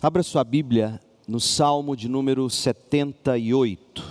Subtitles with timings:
[0.00, 4.04] Abra sua Bíblia no Salmo de número 78.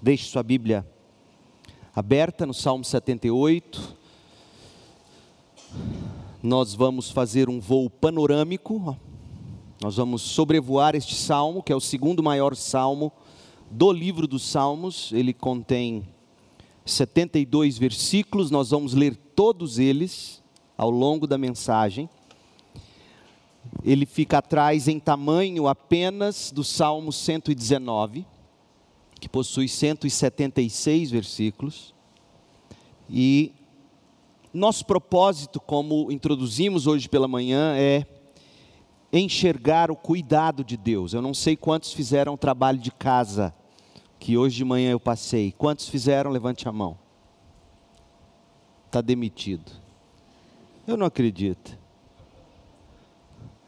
[0.00, 0.86] Deixe sua Bíblia
[1.94, 3.98] aberta no Salmo 78.
[6.42, 8.96] Nós vamos fazer um voo panorâmico.
[9.82, 13.12] Nós vamos sobrevoar este salmo, que é o segundo maior salmo
[13.70, 15.12] do livro dos Salmos.
[15.12, 16.08] Ele contém
[16.86, 18.50] 72 versículos.
[18.50, 20.42] Nós vamos ler todos eles
[20.78, 22.08] ao longo da mensagem
[23.84, 28.26] ele fica atrás em tamanho apenas do Salmo 119,
[29.20, 31.94] que possui 176 versículos.
[33.08, 33.52] E
[34.52, 38.06] nosso propósito, como introduzimos hoje pela manhã, é
[39.12, 41.12] enxergar o cuidado de Deus.
[41.12, 43.54] Eu não sei quantos fizeram o trabalho de casa
[44.18, 45.52] que hoje de manhã eu passei.
[45.52, 46.30] Quantos fizeram?
[46.30, 46.96] Levante a mão.
[48.86, 49.72] Está demitido.
[50.86, 51.81] Eu não acredito.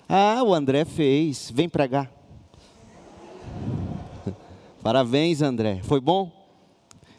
[0.08, 1.50] Ah, o André fez.
[1.50, 2.12] Vem pregar.
[4.82, 5.80] Parabéns, André.
[5.82, 6.30] Foi bom?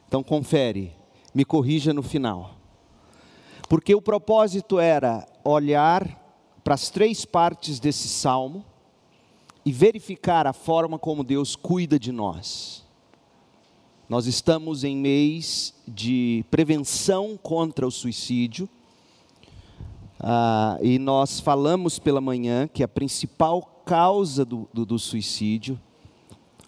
[0.08, 0.94] Então confere.
[1.34, 2.56] Me corrija no final.
[3.68, 6.24] Porque o propósito era olhar
[6.64, 8.64] para as três partes desse salmo
[9.66, 12.86] e verificar a forma como Deus cuida de nós.
[14.08, 18.70] Nós estamos em mês de prevenção contra o suicídio
[20.20, 25.80] ah, e nós falamos pela manhã que a principal causa do, do, do suicídio,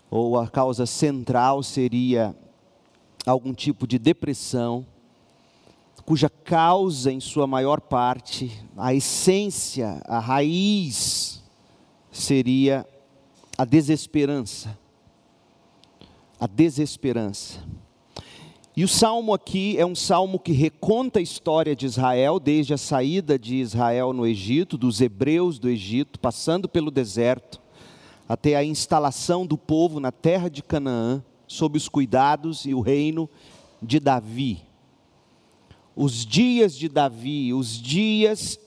[0.10, 2.36] ou a causa central, seria
[3.26, 4.86] algum tipo de depressão,
[6.06, 11.44] cuja causa, em sua maior parte, a essência, a raiz,
[12.10, 12.88] seria
[13.58, 14.78] a desesperança.
[16.40, 17.60] A desesperança.
[18.78, 22.78] E o salmo aqui é um salmo que reconta a história de Israel, desde a
[22.78, 27.60] saída de Israel no Egito, dos hebreus do Egito, passando pelo deserto,
[28.30, 33.28] até a instalação do povo na terra de Canaã, sob os cuidados e o reino
[33.82, 34.62] de Davi.
[35.96, 38.60] Os dias de Davi, os dias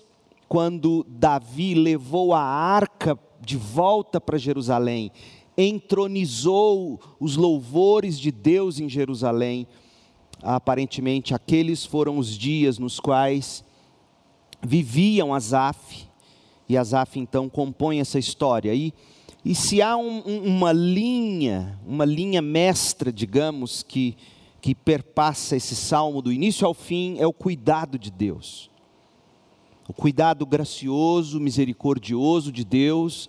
[0.48, 5.12] quando Davi levou a arca de volta para Jerusalém,
[5.56, 9.68] entronizou os louvores de Deus em Jerusalém,
[10.42, 13.64] aparentemente aqueles foram os dias nos quais
[14.62, 16.08] viviam Asaf,
[16.68, 18.74] e Asaf então compõe essa história.
[18.74, 18.92] E,
[19.44, 24.16] e se há um, um, uma linha, uma linha mestra, digamos, que,
[24.60, 28.70] que perpassa esse salmo do início ao fim, é o cuidado de Deus.
[29.88, 33.28] O cuidado gracioso, misericordioso de Deus,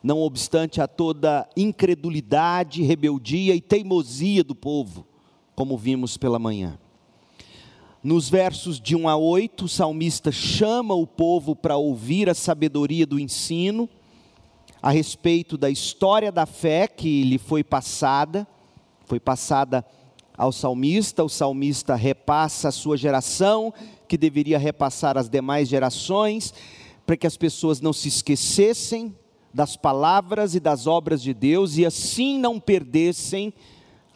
[0.00, 5.04] não obstante a toda incredulidade, rebeldia e teimosia do povo
[5.56, 6.78] como vimos pela manhã.
[8.04, 13.06] Nos versos de 1 a 8, o salmista chama o povo para ouvir a sabedoria
[13.06, 13.88] do ensino
[14.82, 18.46] a respeito da história da fé que lhe foi passada,
[19.06, 19.84] foi passada
[20.36, 23.72] ao salmista, o salmista repassa a sua geração,
[24.06, 26.52] que deveria repassar as demais gerações,
[27.06, 29.16] para que as pessoas não se esquecessem
[29.52, 33.54] das palavras e das obras de Deus e assim não perdessem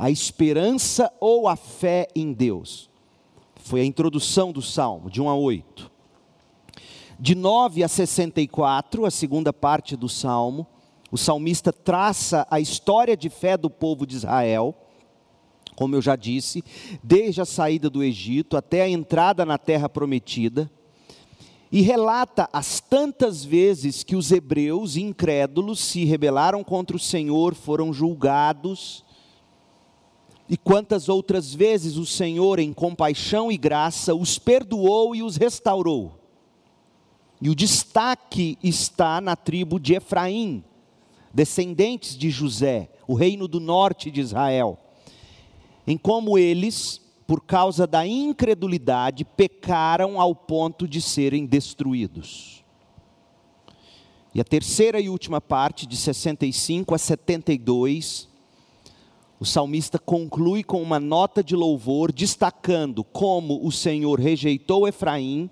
[0.01, 2.89] a esperança ou a fé em Deus.
[3.57, 5.91] Foi a introdução do salmo, de 1 a 8.
[7.19, 10.67] De 9 a 64, a segunda parte do salmo,
[11.13, 14.75] o salmista traça a história de fé do povo de Israel,
[15.77, 16.65] como eu já disse,
[17.05, 20.71] desde a saída do Egito até a entrada na terra prometida,
[21.71, 27.93] e relata as tantas vezes que os hebreus incrédulos se rebelaram contra o Senhor, foram
[27.93, 29.05] julgados,
[30.51, 36.19] e quantas outras vezes o Senhor, em compaixão e graça, os perdoou e os restaurou.
[37.41, 40.65] E o destaque está na tribo de Efraim,
[41.33, 44.77] descendentes de José, o reino do norte de Israel,
[45.87, 52.65] em como eles, por causa da incredulidade, pecaram ao ponto de serem destruídos.
[54.35, 58.30] E a terceira e última parte, de 65 a 72,
[59.41, 65.49] o salmista conclui com uma nota de louvor, destacando como o Senhor rejeitou Efraim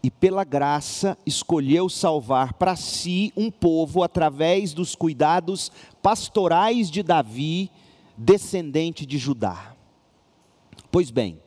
[0.00, 7.72] e, pela graça, escolheu salvar para si um povo através dos cuidados pastorais de Davi,
[8.16, 9.74] descendente de Judá.
[10.88, 11.40] Pois bem,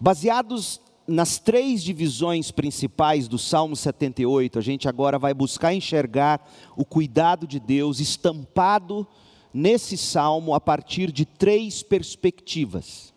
[0.00, 6.44] baseados nas três divisões principais do Salmo 78, a gente agora vai buscar enxergar
[6.76, 9.06] o cuidado de Deus estampado
[9.54, 13.14] nesse salmo a partir de três perspectivas.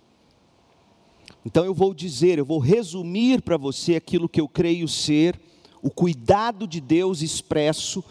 [1.44, 5.40] Então eu vou dizer, eu vou resumir para você aquilo que eu creio ser
[5.82, 8.04] o cuidado de Deus expresso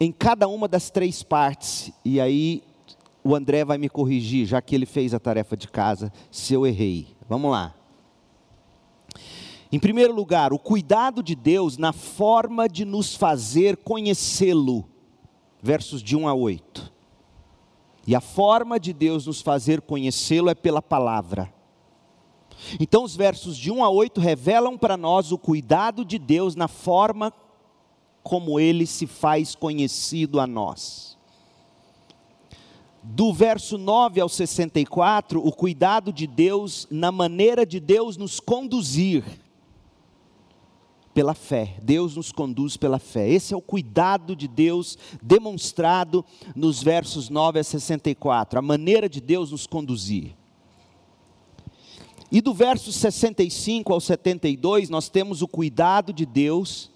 [0.00, 1.92] em cada uma das três partes.
[2.04, 2.62] E aí
[3.22, 6.66] o André vai me corrigir, já que ele fez a tarefa de casa, se eu
[6.66, 7.06] errei.
[7.28, 7.74] Vamos lá.
[9.70, 14.84] Em primeiro lugar, o cuidado de Deus na forma de nos fazer conhecê-lo.
[15.62, 16.91] Versos de 1 a 8.
[18.06, 21.52] E a forma de Deus nos fazer conhecê-lo é pela palavra.
[22.78, 26.68] Então, os versos de 1 a 8 revelam para nós o cuidado de Deus na
[26.68, 27.32] forma
[28.22, 31.18] como ele se faz conhecido a nós.
[33.02, 39.24] Do verso 9 ao 64, o cuidado de Deus na maneira de Deus nos conduzir
[41.14, 41.76] pela fé.
[41.82, 43.28] Deus nos conduz pela fé.
[43.28, 46.24] Esse é o cuidado de Deus demonstrado
[46.54, 50.34] nos versos 9 a 64, a maneira de Deus nos conduzir.
[52.30, 56.90] E do verso 65 ao 72, nós temos o cuidado de Deus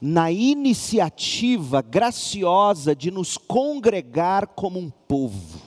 [0.00, 5.60] na iniciativa graciosa de nos congregar como um povo.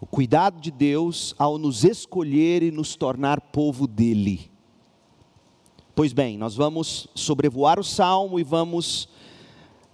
[0.00, 4.53] O cuidado de Deus ao nos escolher e nos tornar povo dele.
[5.94, 9.08] Pois bem, nós vamos sobrevoar o salmo e vamos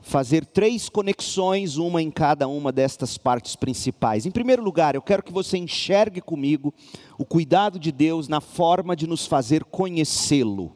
[0.01, 4.25] fazer três conexões, uma em cada uma destas partes principais.
[4.25, 6.73] Em primeiro lugar, eu quero que você enxergue comigo
[7.19, 10.75] o cuidado de Deus na forma de nos fazer conhecê-lo.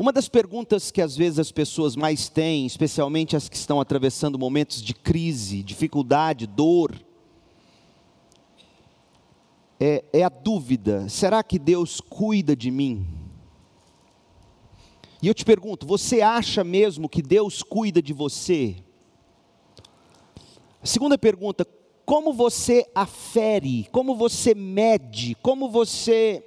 [0.00, 4.38] Uma das perguntas que às vezes as pessoas mais têm, especialmente as que estão atravessando
[4.38, 6.98] momentos de crise, dificuldade, dor,
[9.78, 13.15] é, é a dúvida: será que Deus cuida de mim?
[15.22, 18.76] E eu te pergunto: você acha mesmo que Deus cuida de você?
[20.82, 21.66] A segunda pergunta:
[22.04, 26.44] como você afere, como você mede, como você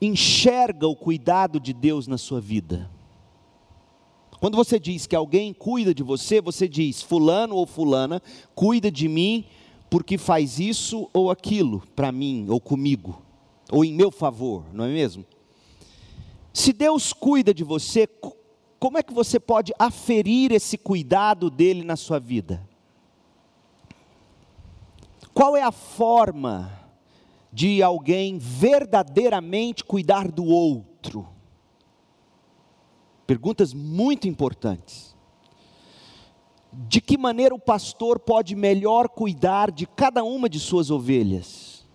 [0.00, 2.90] enxerga o cuidado de Deus na sua vida.
[4.40, 8.20] Quando você diz que alguém cuida de você, você diz, Fulano ou Fulana
[8.54, 9.44] cuida de mim
[9.88, 13.22] porque faz isso ou aquilo para mim ou comigo,
[13.70, 15.24] ou em meu favor, não é mesmo?
[16.52, 18.06] Se Deus cuida de você,
[18.78, 22.68] como é que você pode aferir esse cuidado dele na sua vida?
[25.32, 26.70] Qual é a forma
[27.50, 31.26] de alguém verdadeiramente cuidar do outro?
[33.26, 35.16] Perguntas muito importantes.
[36.70, 41.86] De que maneira o pastor pode melhor cuidar de cada uma de suas ovelhas?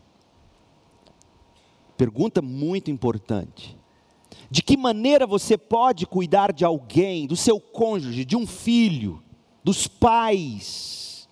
[1.96, 3.77] Pergunta muito importante.
[4.50, 9.22] De que maneira você pode cuidar de alguém, do seu cônjuge, de um filho,
[9.64, 11.28] dos pais,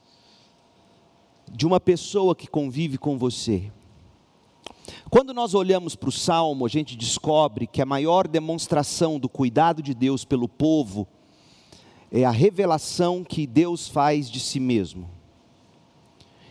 [1.50, 3.72] de uma pessoa que convive com você?
[5.10, 9.82] Quando nós olhamos para o Salmo, a gente descobre que a maior demonstração do cuidado
[9.82, 11.08] de Deus pelo povo
[12.12, 15.10] é a revelação que Deus faz de si mesmo.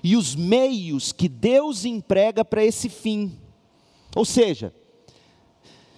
[0.03, 3.39] E os meios que Deus emprega para esse fim.
[4.15, 4.75] Ou seja,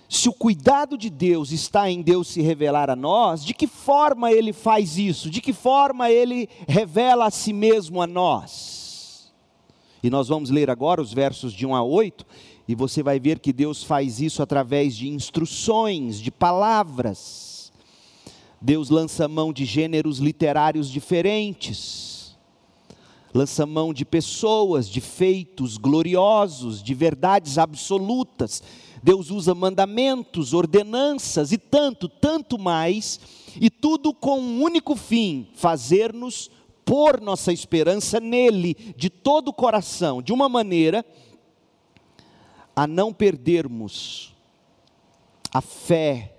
[0.09, 4.31] se o cuidado de Deus está em Deus se revelar a nós, de que forma
[4.31, 5.29] ele faz isso?
[5.29, 9.33] De que forma ele revela a si mesmo a nós?
[10.03, 12.25] E nós vamos ler agora os versos de 1 a 8,
[12.69, 17.73] e você vai ver que Deus faz isso através de instruções, de palavras.
[18.61, 22.37] Deus lança mão de gêneros literários diferentes,
[23.35, 28.63] lança mão de pessoas, de feitos gloriosos, de verdades absolutas.
[29.03, 33.21] Deus usa mandamentos, ordenanças e tanto, tanto mais,
[33.61, 36.51] e tudo com um único fim: fazer-nos
[36.85, 41.05] pôr nossa esperança nele de todo o coração, de uma maneira
[42.75, 44.35] a não perdermos
[45.53, 46.35] a fé,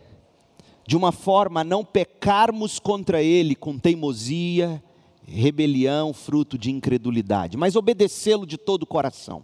[0.85, 4.81] de uma forma a não pecarmos contra ele com teimosia,
[5.25, 9.43] rebelião, fruto de incredulidade, mas obedecê-lo de todo o coração.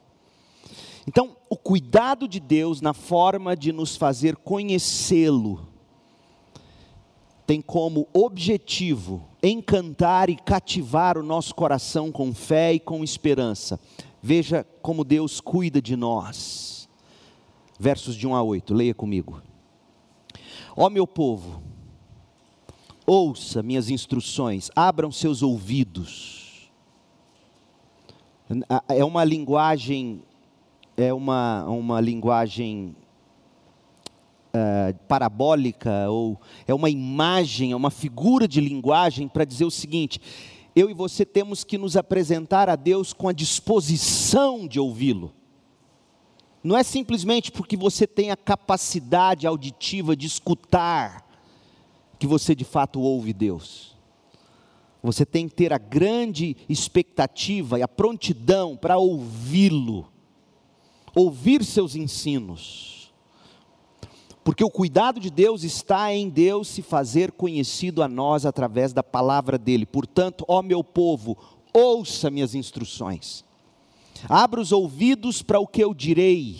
[1.07, 5.67] Então, o cuidado de Deus na forma de nos fazer conhecê-lo
[7.45, 13.77] tem como objetivo encantar e cativar o nosso coração com fé e com esperança.
[14.22, 16.88] Veja como Deus cuida de nós.
[17.77, 19.41] Versos de 1 a 8, leia comigo.
[20.75, 21.62] Ó meu povo,
[23.05, 26.72] ouça minhas instruções, abram seus ouvidos.
[28.88, 30.22] É uma linguagem,
[30.95, 32.95] é uma, uma linguagem
[34.53, 40.21] uh, parabólica, ou é uma imagem, é uma figura de linguagem para dizer o seguinte:
[40.75, 45.33] eu e você temos que nos apresentar a Deus com a disposição de ouvi-lo.
[46.63, 51.23] não é simplesmente porque você tem a capacidade auditiva de escutar
[52.19, 53.93] que você de fato ouve Deus.
[55.01, 60.12] Você tem que ter a grande expectativa e a prontidão para ouvi-lo,
[61.15, 63.12] ouvir seus ensinos.
[64.43, 69.01] Porque o cuidado de Deus está em Deus se fazer conhecido a nós através da
[69.01, 69.86] palavra dele.
[69.86, 71.38] Portanto, ó meu povo,
[71.74, 73.46] ouça minhas instruções.
[74.27, 76.58] Abra os ouvidos para o que eu direi,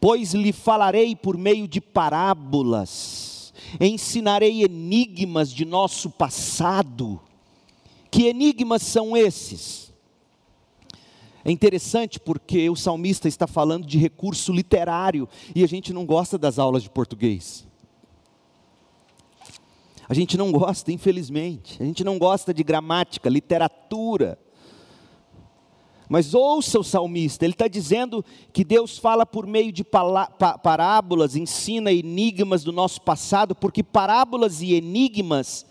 [0.00, 7.20] pois lhe falarei por meio de parábolas, ensinarei enigmas de nosso passado.
[8.10, 9.92] Que enigmas são esses?
[11.44, 16.38] É interessante porque o salmista está falando de recurso literário e a gente não gosta
[16.38, 17.66] das aulas de português.
[20.08, 21.82] A gente não gosta, infelizmente.
[21.82, 24.38] A gente não gosta de gramática, literatura.
[26.08, 29.82] Mas ouça o salmista, ele está dizendo que Deus fala por meio de
[30.62, 35.64] parábolas, ensina enigmas do nosso passado, porque parábolas e enigmas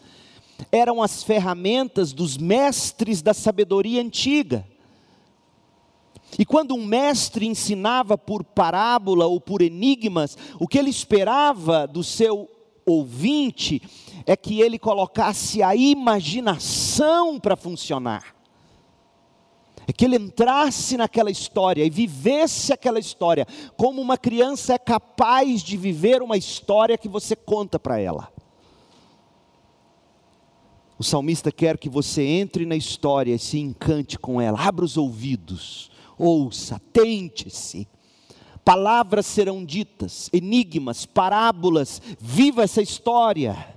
[0.71, 4.67] eram as ferramentas dos mestres da sabedoria antiga.
[6.37, 12.03] E quando um mestre ensinava por parábola ou por enigmas, o que ele esperava do
[12.03, 12.49] seu
[12.85, 13.81] ouvinte
[14.25, 18.33] é que ele colocasse a imaginação para funcionar
[19.87, 25.61] é que ele entrasse naquela história e vivesse aquela história, como uma criança é capaz
[25.61, 28.31] de viver uma história que você conta para ela.
[30.97, 34.95] O salmista quer que você entre na história e se encante com ela, abra os
[34.95, 37.87] ouvidos, ouça, tente-se.
[38.63, 43.75] Palavras serão ditas, enigmas, parábolas, viva essa história.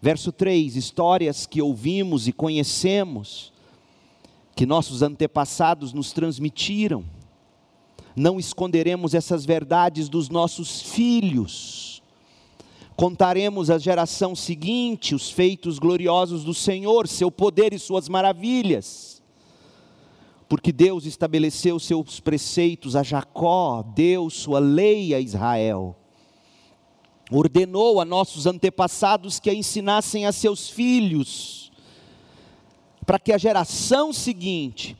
[0.00, 3.52] Verso 3: histórias que ouvimos e conhecemos
[4.54, 7.04] que nossos antepassados nos transmitiram.
[8.14, 12.02] Não esconderemos essas verdades dos nossos filhos.
[12.94, 19.13] Contaremos à geração seguinte os feitos gloriosos do Senhor, seu poder e suas maravilhas.
[20.54, 25.96] Porque Deus estabeleceu seus preceitos a Jacó, deu sua lei a Israel.
[27.28, 31.72] Ordenou a nossos antepassados que a ensinassem a seus filhos
[33.04, 34.96] para que a geração seguinte,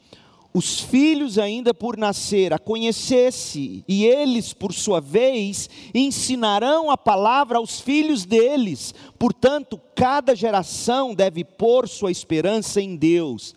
[0.52, 7.58] os filhos ainda por nascer, a conhecesse, e eles, por sua vez, ensinarão a palavra
[7.58, 8.92] aos filhos deles.
[9.16, 13.54] Portanto, cada geração deve pôr sua esperança em Deus,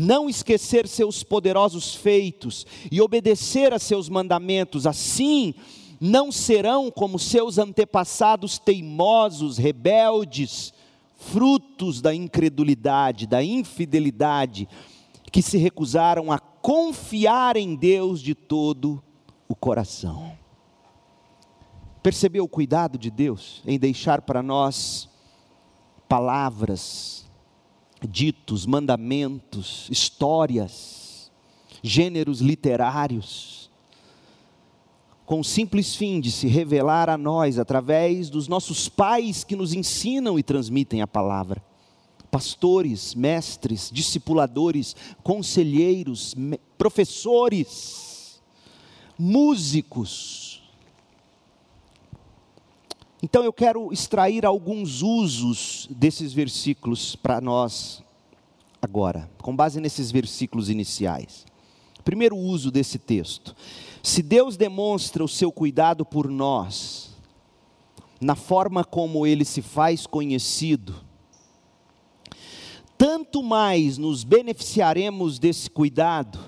[0.00, 4.86] não esquecer seus poderosos feitos e obedecer a seus mandamentos.
[4.86, 5.56] Assim,
[6.00, 10.72] não serão como seus antepassados teimosos, rebeldes,
[11.16, 14.68] frutos da incredulidade, da infidelidade,
[15.32, 19.02] que se recusaram a confiar em Deus de todo
[19.48, 20.30] o coração.
[22.04, 25.08] Percebeu o cuidado de Deus em deixar para nós
[26.08, 27.17] palavras,
[28.06, 31.30] ditos, mandamentos, histórias,
[31.82, 33.70] gêneros literários,
[35.24, 39.74] com o simples fim de se revelar a nós através dos nossos pais que nos
[39.74, 41.62] ensinam e transmitem a palavra.
[42.30, 46.34] Pastores, mestres, discipuladores, conselheiros,
[46.78, 48.40] professores,
[49.18, 50.47] músicos.
[53.22, 58.02] Então eu quero extrair alguns usos desses versículos para nós
[58.80, 61.44] agora, com base nesses versículos iniciais.
[62.04, 63.56] Primeiro uso desse texto.
[64.02, 67.10] Se Deus demonstra o seu cuidado por nós,
[68.20, 70.94] na forma como ele se faz conhecido,
[72.96, 76.38] tanto mais nos beneficiaremos desse cuidado,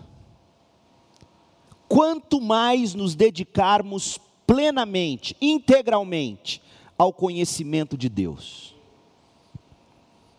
[1.89, 4.19] quanto mais nos dedicarmos
[4.51, 6.61] plenamente, integralmente
[6.99, 8.75] ao conhecimento de Deus,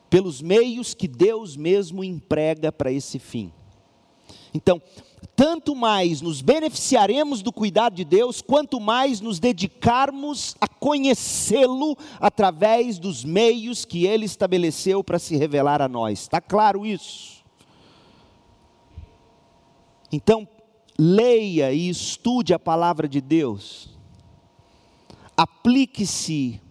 [0.09, 3.53] pelos meios que Deus mesmo emprega para esse fim.
[4.53, 4.81] Então,
[5.33, 12.99] tanto mais nos beneficiaremos do cuidado de Deus, quanto mais nos dedicarmos a conhecê-lo através
[12.99, 16.19] dos meios que ele estabeleceu para se revelar a nós.
[16.19, 17.41] Está claro isso?
[20.11, 20.45] Então,
[20.99, 24.00] leia e estude a palavra de Deus,
[25.41, 26.61] aplique-se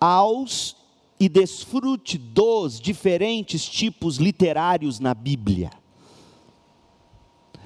[0.00, 0.76] aos
[1.20, 5.70] e desfrute dos diferentes tipos literários na Bíblia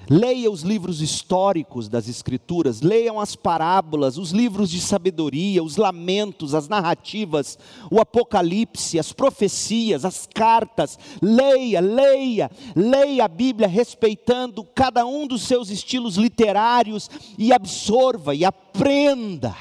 [0.08, 6.54] Leia os livros históricos das Escrituras, leiam as parábolas, os livros de sabedoria, os lamentos,
[6.54, 7.58] as narrativas,
[7.90, 10.96] o Apocalipse, as profecias, as cartas.
[11.20, 18.44] Leia, leia, leia a Bíblia respeitando cada um dos seus estilos literários e absorva e
[18.44, 19.56] aprenda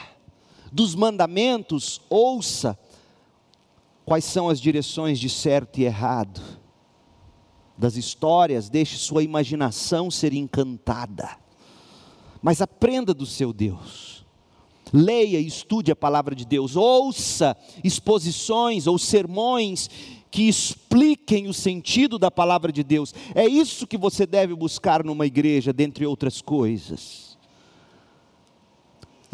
[0.76, 2.78] dos mandamentos, ouça
[4.04, 6.42] quais são as direções de certo e errado
[7.78, 11.38] das histórias, deixe sua imaginação ser encantada.
[12.42, 14.26] Mas aprenda do seu Deus.
[14.92, 16.76] Leia e estude a palavra de Deus.
[16.76, 19.90] Ouça exposições ou sermões
[20.30, 23.14] que expliquem o sentido da palavra de Deus.
[23.34, 27.25] É isso que você deve buscar numa igreja, dentre outras coisas.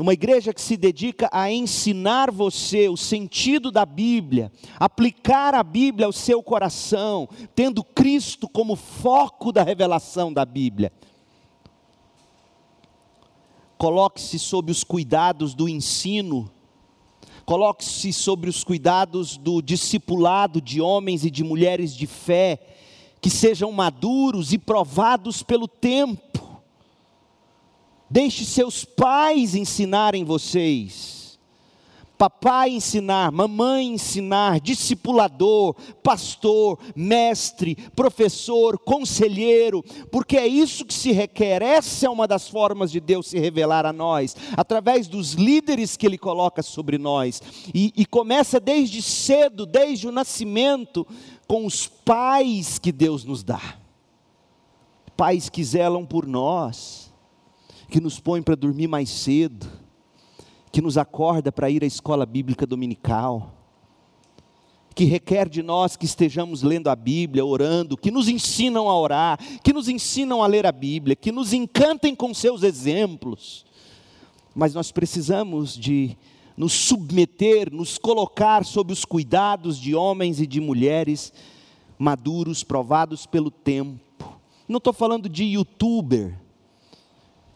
[0.02, 6.08] Uma igreja que se dedica a ensinar você o sentido da Bíblia, aplicar a Bíblia
[6.08, 10.92] ao seu coração, tendo Cristo como foco da revelação da Bíblia.
[13.78, 16.52] Coloque-se sob os cuidados do ensino,
[17.46, 22.60] coloque-se sobre os cuidados do discipulado de homens e de mulheres de fé,
[23.22, 26.31] que sejam maduros e provados pelo tempo
[28.12, 31.40] Deixe seus pais ensinarem vocês.
[32.18, 41.62] Papai ensinar, mamãe ensinar, discipulador, pastor, mestre, professor, conselheiro, porque é isso que se requer.
[41.62, 46.06] Essa é uma das formas de Deus se revelar a nós, através dos líderes que
[46.06, 47.42] Ele coloca sobre nós.
[47.74, 51.08] E, e começa desde cedo, desde o nascimento,
[51.48, 53.78] com os pais que Deus nos dá.
[55.16, 57.10] Pais que zelam por nós
[57.92, 59.68] que nos põe para dormir mais cedo,
[60.72, 63.54] que nos acorda para ir à escola bíblica dominical,
[64.96, 69.38] que requer de nós que estejamos lendo a Bíblia, orando, que nos ensinam a orar,
[69.62, 73.66] que nos ensinam a ler a Bíblia, que nos encantem com seus exemplos.
[74.56, 76.18] Mas nós precisamos de
[76.56, 81.34] nos submeter, nos colocar sob os cuidados de homens e de mulheres
[82.00, 84.40] maduros, provados pelo tempo.
[84.66, 86.40] Não estou falando de youtuber,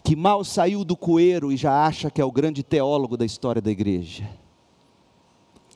[0.05, 3.59] que mal saiu do coeiro e já acha que é o grande teólogo da história
[3.59, 4.29] da igreja.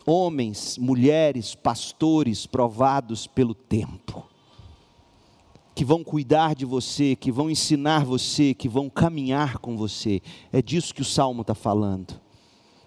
[0.06, 4.24] Homens, mulheres, pastores provados pelo tempo,
[5.74, 10.22] que vão cuidar de você, que vão ensinar você, que vão caminhar com você.
[10.54, 12.22] É disso que o salmo está falando.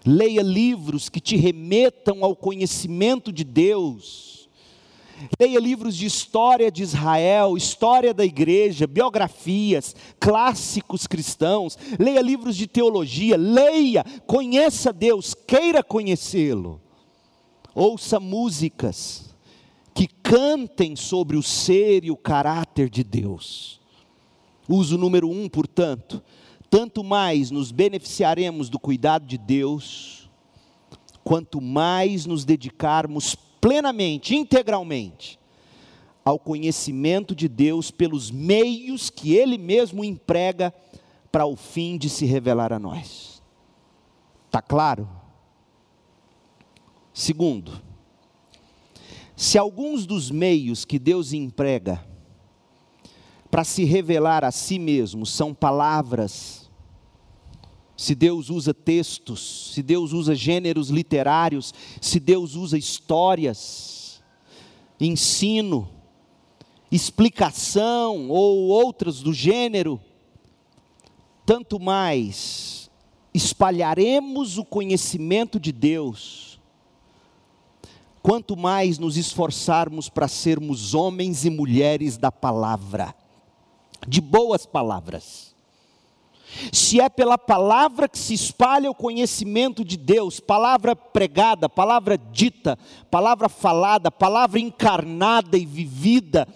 [0.07, 4.42] Leia livros que te remetam ao conhecimento de Deus
[5.39, 11.79] Leia livros de história de Israel, história da igreja, biografias, clássicos cristãos.
[11.99, 13.37] Leia livros de teologia.
[13.37, 16.81] Leia, conheça Deus, queira conhecê-lo.
[17.75, 19.35] Ouça músicas
[19.95, 23.81] que cantem sobre o ser e o caráter de Deus.
[24.69, 26.23] Uso número um, portanto,
[26.71, 30.31] tanto mais nos beneficiaremos do cuidado de Deus,
[31.23, 35.38] quanto mais nos dedicarmos plenamente, integralmente,
[36.25, 40.75] ao conhecimento de Deus pelos meios que Ele mesmo emprega
[41.31, 43.40] para o fim de se revelar a nós.
[44.46, 45.09] Está claro?
[47.14, 47.81] Segundo,
[49.37, 52.05] se alguns dos meios que Deus emprega
[53.48, 56.62] para se revelar a si mesmo são palavras,
[58.03, 64.21] se Deus usa textos, se Deus usa gêneros literários, se Deus usa histórias,
[65.01, 65.88] ensino,
[66.91, 70.01] explicação ou outras do gênero,
[71.47, 72.91] tanto mais
[73.33, 76.61] espalharemos o conhecimento de Deus,
[78.21, 83.15] quanto mais nos esforçarmos para sermos homens e mulheres da palavra,
[84.09, 85.52] de boas palavras
[86.73, 92.79] se é pela palavra que se espalha o conhecimento de Deus, palavra pregada, palavra dita,
[93.11, 96.47] palavra falada, palavra encarnada e vivida,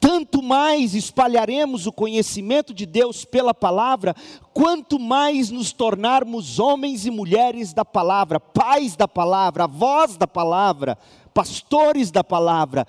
[0.00, 4.14] tanto mais espalharemos o conhecimento de Deus pela palavra,
[4.54, 10.96] quanto mais nos tornarmos homens e mulheres da palavra, pais da palavra, avós da palavra,
[11.34, 12.86] pastores da palavra.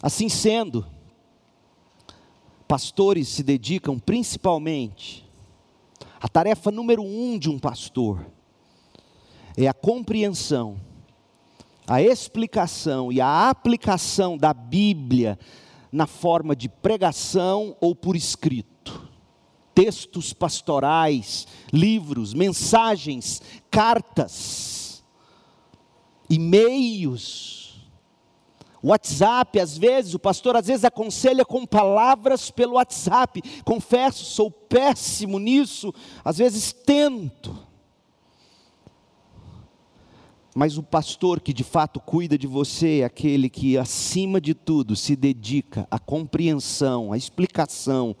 [0.00, 0.86] Assim sendo,
[2.66, 5.24] pastores se dedicam principalmente,
[6.20, 8.26] a tarefa número um de um pastor
[9.56, 10.78] é a compreensão,
[11.86, 15.38] a explicação e a aplicação da Bíblia
[15.90, 19.08] na forma de pregação ou por escrito.
[19.74, 25.04] Textos pastorais, livros, mensagens, cartas,
[26.28, 27.55] e-mails,
[28.88, 33.42] WhatsApp, às vezes, o pastor às vezes aconselha com palavras pelo WhatsApp.
[33.64, 35.92] Confesso, sou péssimo nisso,
[36.24, 37.66] às vezes tento.
[40.54, 44.96] Mas o pastor que de fato cuida de você é aquele que, acima de tudo,
[44.96, 48.16] se dedica à compreensão, à explicação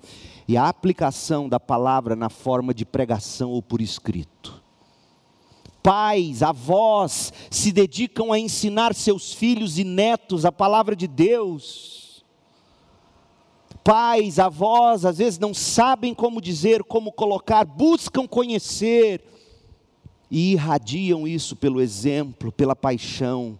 [0.46, 4.55] e à aplicação da palavra na forma de pregação ou por escrito.
[5.86, 12.24] Pais, avós se dedicam a ensinar seus filhos e netos a palavra de Deus.
[13.84, 19.24] Pais, avós, às vezes não sabem como dizer, como colocar, buscam conhecer
[20.28, 23.56] e irradiam isso pelo exemplo, pela paixão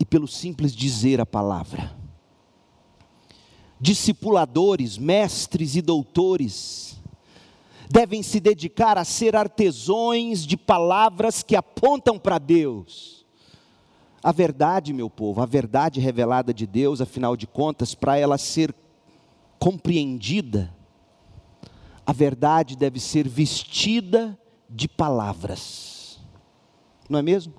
[0.00, 1.94] e pelo simples dizer a palavra.
[3.78, 7.01] Discipuladores, mestres e doutores
[7.92, 13.26] devem se dedicar a ser artesões de palavras que apontam para Deus.
[14.22, 18.74] A verdade, meu povo, a verdade revelada de Deus, afinal de contas, para ela ser
[19.58, 20.74] compreendida,
[22.06, 24.38] a verdade deve ser vestida
[24.70, 26.18] de palavras.
[27.10, 27.52] Não é mesmo?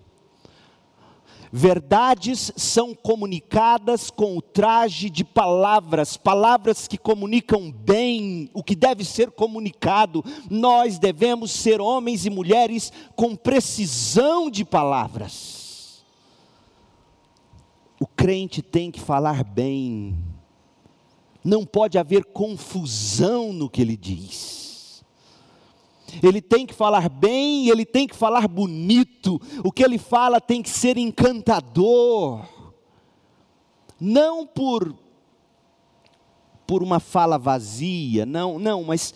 [1.56, 9.06] Verdades são comunicadas com o traje de palavras, palavras que comunicam bem o que deve
[9.06, 10.26] ser comunicado.
[10.50, 16.04] Nós devemos ser homens e mulheres com precisão de palavras.
[18.00, 20.18] O crente tem que falar bem,
[21.44, 24.63] não pode haver confusão no que ele diz
[26.22, 30.62] ele tem que falar bem, ele tem que falar bonito, o que ele fala tem
[30.62, 32.46] que ser encantador,
[34.00, 34.96] não por
[36.66, 39.14] por uma fala vazia, não, não, mas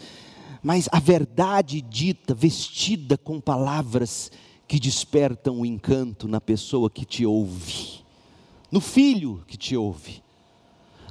[0.61, 4.31] mas a verdade dita, vestida com palavras
[4.67, 8.03] que despertam o encanto na pessoa que te ouve,
[8.71, 10.26] no filho que te ouve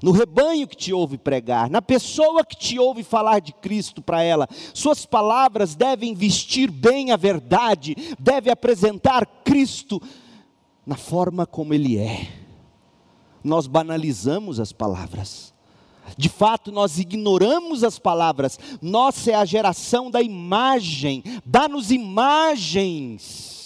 [0.02, 4.22] no rebanho que te ouve pregar, na pessoa que te ouve falar de Cristo para
[4.22, 4.48] ela.
[4.74, 10.00] Suas palavras devem vestir bem a verdade, deve apresentar Cristo
[10.84, 12.28] na forma como Ele é.
[13.42, 15.54] Nós banalizamos as palavras.
[16.16, 18.60] De fato, nós ignoramos as palavras.
[18.80, 21.24] Nossa é a geração da imagem.
[21.44, 23.56] Dá-nos imagens.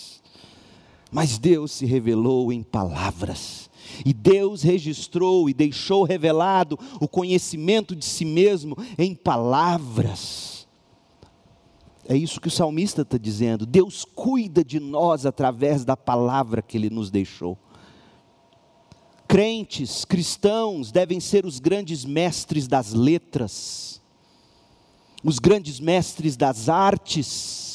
[1.11, 3.60] Mas Deus se revelou em palavras.
[4.05, 10.67] E Deus registrou e deixou revelado o conhecimento de si mesmo em palavras.
[12.09, 13.65] É isso que o salmista está dizendo.
[13.65, 17.57] Deus cuida de nós através da palavra que Ele nos deixou.
[19.29, 24.03] Crentes, cristãos, devem ser os grandes mestres das letras,
[25.23, 27.70] os grandes mestres das artes,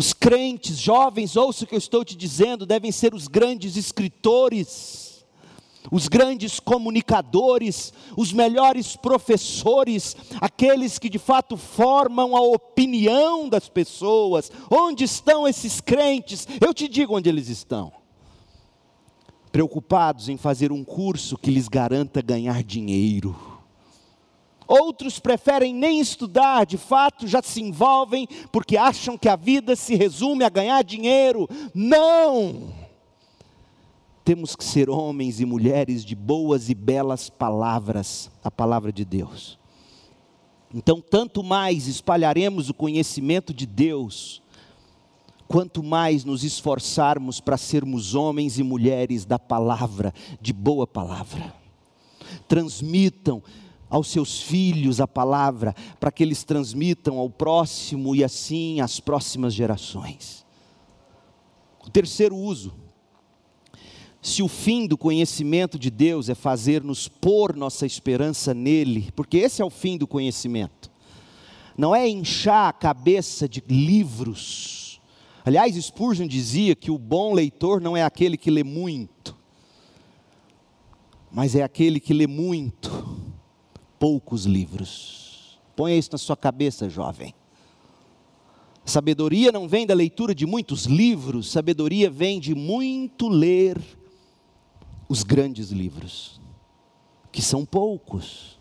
[0.00, 5.26] os crentes, jovens, ouça o que eu estou te dizendo, devem ser os grandes escritores,
[5.92, 14.50] os grandes comunicadores, os melhores professores, aqueles que de fato formam a opinião das pessoas.
[14.70, 16.48] Onde estão esses crentes?
[16.58, 17.92] Eu te digo onde eles estão.
[19.52, 23.49] Preocupados em fazer um curso que lhes garanta ganhar dinheiro
[24.70, 29.96] Outros preferem nem estudar, de fato já se envolvem porque acham que a vida se
[29.96, 31.48] resume a ganhar dinheiro.
[31.74, 32.72] Não!
[34.24, 39.58] Temos que ser homens e mulheres de boas e belas palavras, a palavra de Deus.
[40.72, 44.40] Então, tanto mais espalharemos o conhecimento de Deus,
[45.48, 51.52] quanto mais nos esforçarmos para sermos homens e mulheres da palavra, de boa palavra.
[52.46, 53.42] Transmitam
[53.90, 59.52] aos seus filhos a palavra, para que eles transmitam ao próximo e assim às próximas
[59.52, 60.46] gerações.
[61.84, 62.72] O terceiro uso,
[64.22, 69.60] se o fim do conhecimento de Deus é fazer-nos pôr nossa esperança nele, porque esse
[69.60, 70.90] é o fim do conhecimento,
[71.76, 75.00] não é inchar a cabeça de livros.
[75.44, 79.34] Aliás, Spurgeon dizia que o bom leitor não é aquele que lê muito,
[81.32, 83.19] mas é aquele que lê muito
[84.00, 85.60] poucos livros.
[85.76, 87.34] Ponha isso na sua cabeça, jovem.
[88.82, 93.78] Sabedoria não vem da leitura de muitos livros, sabedoria vem de muito ler
[95.06, 96.40] os grandes livros,
[97.30, 98.58] que são poucos.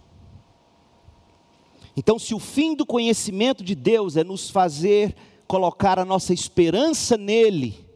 [1.96, 5.16] Então, se o fim do conhecimento de Deus é nos fazer
[5.48, 7.88] colocar a nossa esperança nele,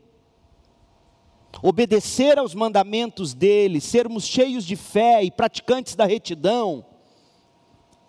[1.61, 6.85] obedecer aos mandamentos dele, sermos cheios de fé e praticantes da retidão,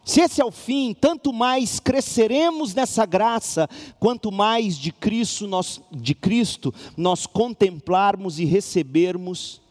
[0.04, 5.80] se esse é o fim, tanto mais cresceremos nessa graça, quanto mais de Cristo nós,
[5.90, 9.62] de Cristo nós contemplarmos e recebermos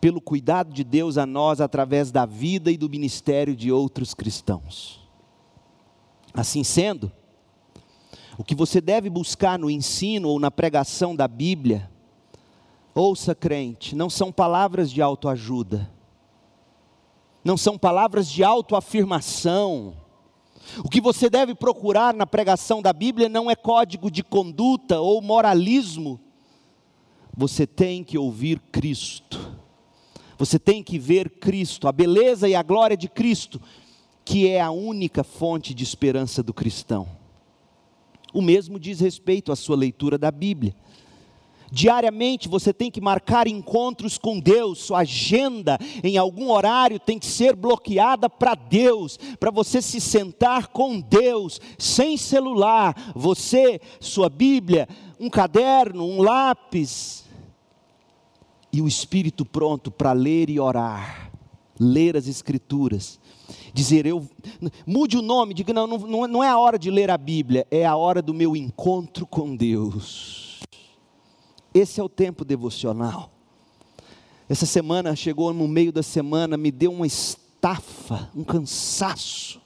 [0.00, 5.00] pelo cuidado de Deus a nós através da vida e do ministério de outros cristãos.
[6.32, 7.10] Assim sendo,
[8.38, 11.90] o que você deve buscar no ensino ou na pregação da Bíblia,
[12.94, 15.90] ouça crente, não são palavras de autoajuda,
[17.44, 19.96] não são palavras de autoafirmação.
[20.84, 25.20] O que você deve procurar na pregação da Bíblia não é código de conduta ou
[25.20, 26.20] moralismo.
[27.36, 29.58] Você tem que ouvir Cristo.
[30.38, 33.60] Você tem que ver Cristo, a beleza e a glória de Cristo,
[34.24, 37.06] que é a única fonte de esperança do cristão.
[38.32, 40.74] O mesmo diz respeito à sua leitura da Bíblia.
[41.72, 47.26] Diariamente você tem que marcar encontros com Deus, sua agenda em algum horário tem que
[47.26, 54.88] ser bloqueada para Deus, para você se sentar com Deus, sem celular, você, sua Bíblia,
[55.18, 57.24] um caderno, um lápis,
[58.72, 61.30] e o espírito pronto para ler e orar,
[61.78, 63.20] ler as Escrituras,
[63.72, 64.28] dizer eu,
[64.84, 67.84] mude o nome, diga não, não, não é a hora de ler a Bíblia, é
[67.84, 70.49] a hora do meu encontro com Deus.
[71.72, 73.30] Esse é o tempo devocional.
[74.48, 79.60] Essa semana chegou no meio da semana, me deu uma estafa, um cansaço.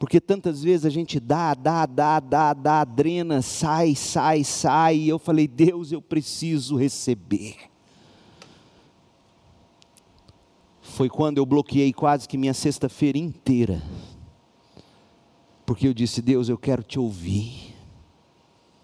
[0.00, 4.96] Porque tantas vezes a gente dá, dá, dá, dá, dá, drena, sai, sai, sai.
[4.96, 7.56] E eu falei, Deus, eu preciso receber.
[10.80, 13.80] Foi quando eu bloqueei quase que minha sexta-feira inteira.
[15.64, 17.69] Porque eu disse, Deus, eu quero te ouvir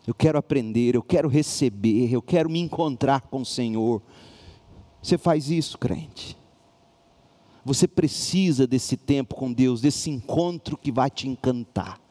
[0.06, 4.00] eu quero aprender, eu quero receber, eu quero me encontrar com o Senhor.
[5.02, 6.36] Você faz isso, crente.
[7.64, 12.05] Você precisa desse tempo com Deus, desse encontro que vai te encantar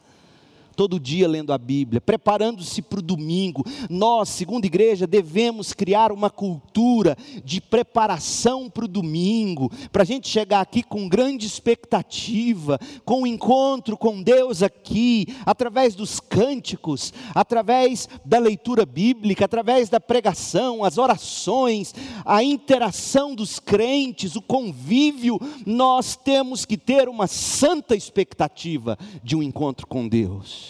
[0.76, 3.64] todo dia lendo a Bíblia, preparando-se para o domingo.
[3.88, 10.28] Nós, segundo igreja, devemos criar uma cultura de preparação para o domingo, para a gente
[10.28, 17.12] chegar aqui com grande expectativa, com o um encontro com Deus aqui, através dos cânticos,
[17.34, 25.40] através da leitura bíblica, através da pregação, as orações, a interação dos crentes, o convívio.
[25.64, 30.65] Nós temos que ter uma santa expectativa de um encontro com Deus.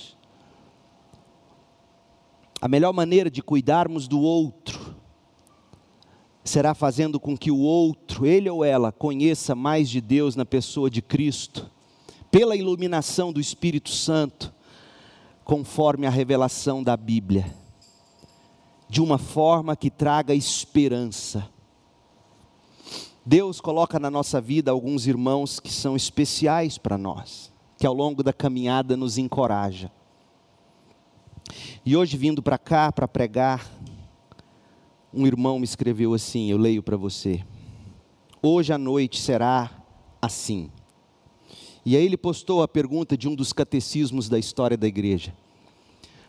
[2.67, 4.97] A melhor maneira de cuidarmos do outro
[6.43, 10.91] será fazendo com que o outro, ele ou ela, conheça mais de Deus na pessoa
[10.91, 11.71] de Cristo,
[12.29, 14.53] pela iluminação do Espírito Santo,
[15.45, 17.55] conforme a revelação da Bíblia,
[18.89, 21.49] de uma forma que traga esperança.
[23.25, 28.25] Deus coloca na nossa vida alguns irmãos que são especiais para nós, que ao longo
[28.25, 29.89] da caminhada nos encoraja.
[31.85, 33.71] E hoje, vindo para cá para pregar,
[35.13, 37.45] um irmão me escreveu assim: eu leio para você.
[38.43, 39.71] Hoje à noite será
[40.21, 40.71] assim.
[41.85, 45.33] E aí ele postou a pergunta de um dos catecismos da história da igreja: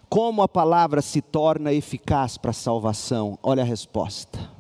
[0.08, 3.38] Como a palavra se torna eficaz para a salvação?
[3.42, 4.58] Olha a resposta.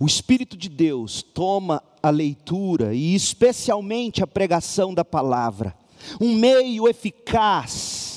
[0.00, 5.76] O Espírito de Deus toma a leitura e, especialmente, a pregação da palavra,
[6.20, 8.11] um meio eficaz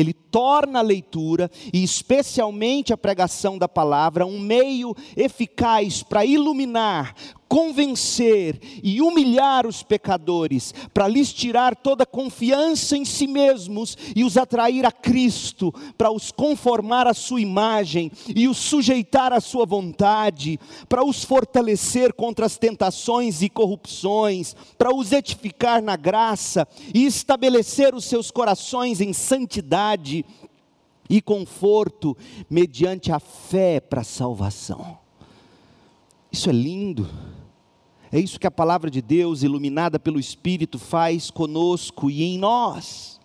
[0.00, 7.14] ele torna a leitura e especialmente a pregação da palavra um meio eficaz para iluminar,
[7.48, 14.36] convencer e humilhar os pecadores, para lhes tirar toda confiança em si mesmos e os
[14.36, 20.60] atrair a Cristo, para os conformar à sua imagem e os sujeitar à sua vontade,
[20.88, 27.94] para os fortalecer contra as tentações e corrupções, para os edificar na graça e estabelecer
[27.94, 30.24] os seus corações em santidade
[31.08, 32.16] e conforto
[32.50, 34.98] mediante a fé para a salvação.
[36.30, 37.08] Isso é lindo.
[38.10, 43.20] É isso que a palavra de Deus, iluminada pelo Espírito, faz conosco e em nós.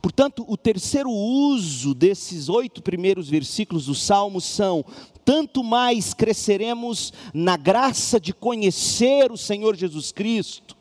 [0.00, 4.84] Portanto, o terceiro uso desses oito primeiros versículos do Salmo são:
[5.24, 10.76] tanto mais cresceremos na graça de conhecer o Senhor Jesus Cristo,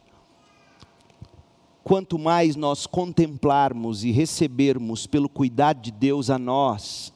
[1.83, 7.11] quanto mais nós contemplarmos e recebermos pelo cuidado de Deus a nós,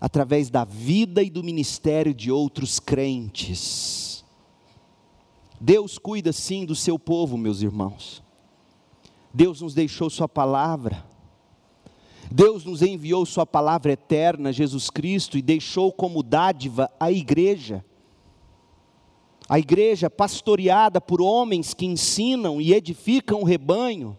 [0.00, 4.15] através da vida e do ministério de outros crentes
[5.60, 8.22] Deus cuida sim do seu povo, meus irmãos.
[9.32, 11.04] Deus nos deixou Sua palavra.
[12.30, 17.84] Deus nos enviou Sua palavra eterna, Jesus Cristo, e deixou como dádiva a igreja.
[19.48, 24.18] A igreja pastoreada por homens que ensinam e edificam o rebanho,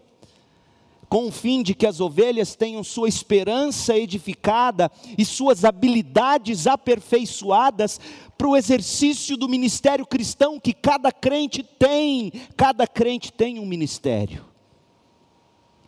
[1.10, 8.00] com o fim de que as ovelhas tenham sua esperança edificada e suas habilidades aperfeiçoadas
[8.38, 12.32] para o exercício do ministério cristão que cada crente tem.
[12.56, 14.46] Cada crente tem um ministério.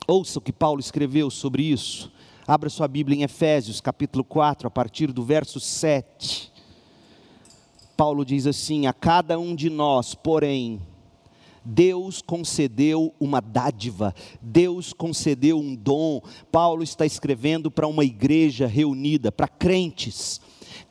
[0.07, 2.11] Ouça o que Paulo escreveu sobre isso.
[2.47, 6.51] Abra sua Bíblia em Efésios, capítulo 4, a partir do verso 7.
[7.95, 10.81] Paulo diz assim: A cada um de nós, porém,
[11.63, 16.21] Deus concedeu uma dádiva, Deus concedeu um dom.
[16.51, 20.41] Paulo está escrevendo para uma igreja reunida, para crentes.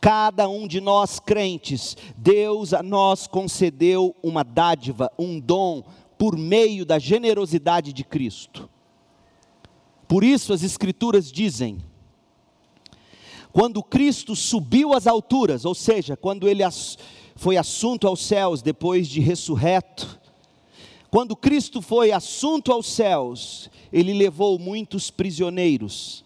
[0.00, 5.82] Cada um de nós crentes, Deus a nós concedeu uma dádiva, um dom,
[6.16, 8.68] por meio da generosidade de Cristo.
[10.06, 11.78] Por isso as Escrituras dizem:
[13.52, 16.62] quando Cristo subiu às alturas, ou seja, quando ele
[17.36, 20.17] foi assunto aos céus depois de ressurreto,
[21.10, 26.24] quando Cristo foi assunto aos céus, ele levou muitos prisioneiros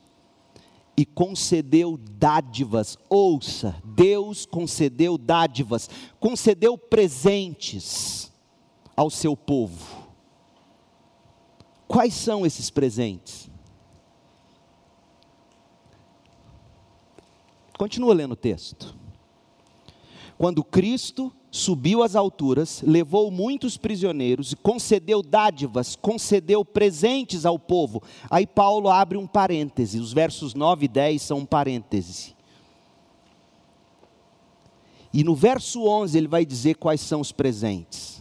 [0.96, 2.98] e concedeu dádivas.
[3.08, 8.32] Ouça, Deus concedeu dádivas, concedeu presentes
[8.96, 10.02] ao seu povo.
[11.86, 13.50] Quais são esses presentes?
[17.78, 18.94] Continua lendo o texto.
[20.38, 28.02] Quando Cristo subiu às alturas, levou muitos prisioneiros e concedeu dádivas, concedeu presentes ao povo.
[28.30, 32.34] Aí Paulo abre um parêntese, os versos 9 e 10 são um parêntese.
[35.12, 38.18] E no verso 11 ele vai dizer quais são os presentes.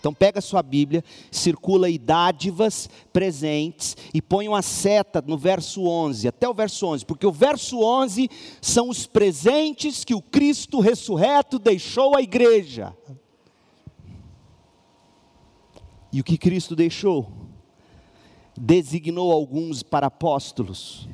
[0.00, 6.26] Então pega sua Bíblia, circula aí dádivas, presentes e põe uma seta no verso 11,
[6.26, 8.28] até o verso 11, porque o verso 11
[8.62, 12.96] são os presentes que o Cristo ressurreto deixou à igreja.
[16.10, 17.30] E o que Cristo deixou?
[18.56, 21.08] Designou alguns para apóstolos,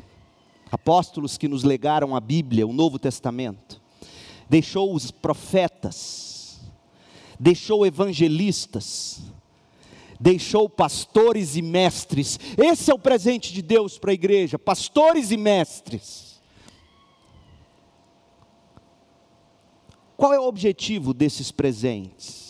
[0.70, 3.82] apóstolos que nos legaram a Bíblia, o Novo Testamento.
[4.48, 6.25] Deixou os profetas,
[7.38, 9.20] deixou evangelistas,
[10.18, 12.38] deixou pastores e mestres.
[12.56, 16.40] Esse é o presente de Deus para a igreja: pastores e mestres.
[20.16, 22.46] Qual é o objetivo desses presentes?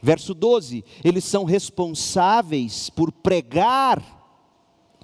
[0.00, 4.21] Verso 12: eles são responsáveis por pregar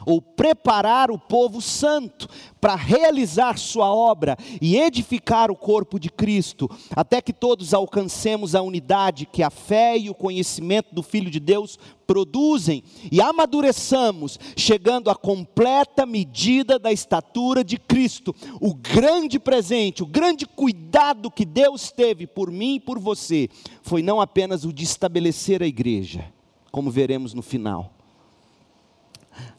[0.06, 2.28] ou preparar o povo santo
[2.60, 8.62] para realizar sua obra e edificar o corpo de Cristo, até que todos alcancemos a
[8.62, 12.82] unidade que a fé e o conhecimento do Filho de Deus produzem
[13.12, 18.34] e amadureçamos, chegando à completa medida da estatura de Cristo.
[18.60, 23.48] O grande presente, o grande cuidado que Deus teve por mim e por você,
[23.82, 26.32] foi não apenas o de estabelecer a igreja,
[26.72, 27.97] como veremos no final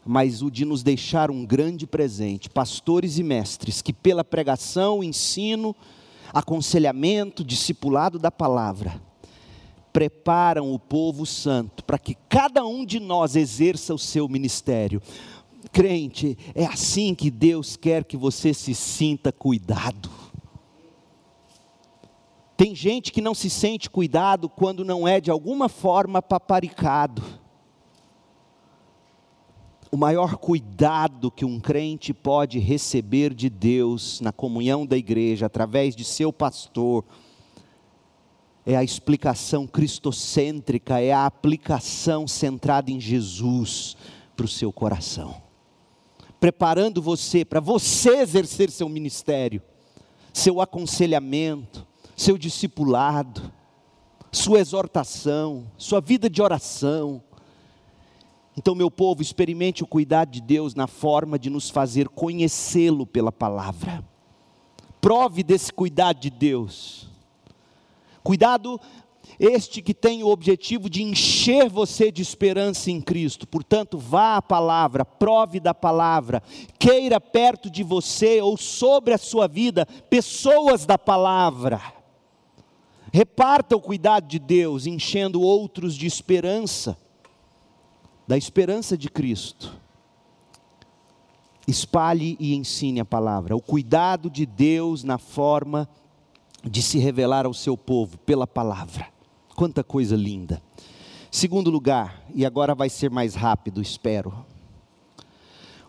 [0.04, 5.74] mas o de nos deixar um grande presente, pastores e mestres, que pela pregação, ensino,
[6.32, 9.00] aconselhamento, discipulado da palavra,
[9.92, 15.02] preparam o povo santo para que cada um de nós exerça o seu ministério.
[15.72, 20.10] Crente, é assim que Deus quer que você se sinta cuidado.
[22.56, 27.39] Tem gente que não se sente cuidado quando não é de alguma forma paparicado
[29.92, 35.96] o maior cuidado que um crente pode receber de Deus na comunhão da igreja, através
[35.96, 37.04] de seu pastor,
[38.64, 43.96] é a explicação cristocêntrica, é a aplicação centrada em Jesus
[44.36, 45.42] para o seu coração,
[46.38, 49.60] preparando você para você exercer seu ministério,
[50.32, 51.84] seu aconselhamento,
[52.16, 53.52] seu discipulado,
[54.30, 57.20] sua exortação, sua vida de oração
[58.56, 63.30] então, meu povo, experimente o cuidado de Deus na forma de nos fazer conhecê-lo pela
[63.30, 64.04] palavra.
[65.00, 67.08] Prove desse cuidado de Deus.
[68.22, 68.78] Cuidado
[69.38, 73.46] este que tem o objetivo de encher você de esperança em Cristo.
[73.46, 76.42] Portanto, vá à palavra, prove da palavra,
[76.78, 81.80] queira perto de você ou sobre a sua vida pessoas da palavra.
[83.12, 86.96] Reparta o cuidado de Deus, enchendo outros de esperança
[88.30, 89.76] da esperança de Cristo.
[91.66, 95.88] Espalhe e ensine a palavra, o cuidado de Deus na forma
[96.62, 99.08] de se revelar ao seu povo pela palavra.
[99.56, 100.62] Quanta coisa linda.
[101.28, 104.46] Segundo lugar, e agora vai ser mais rápido, espero.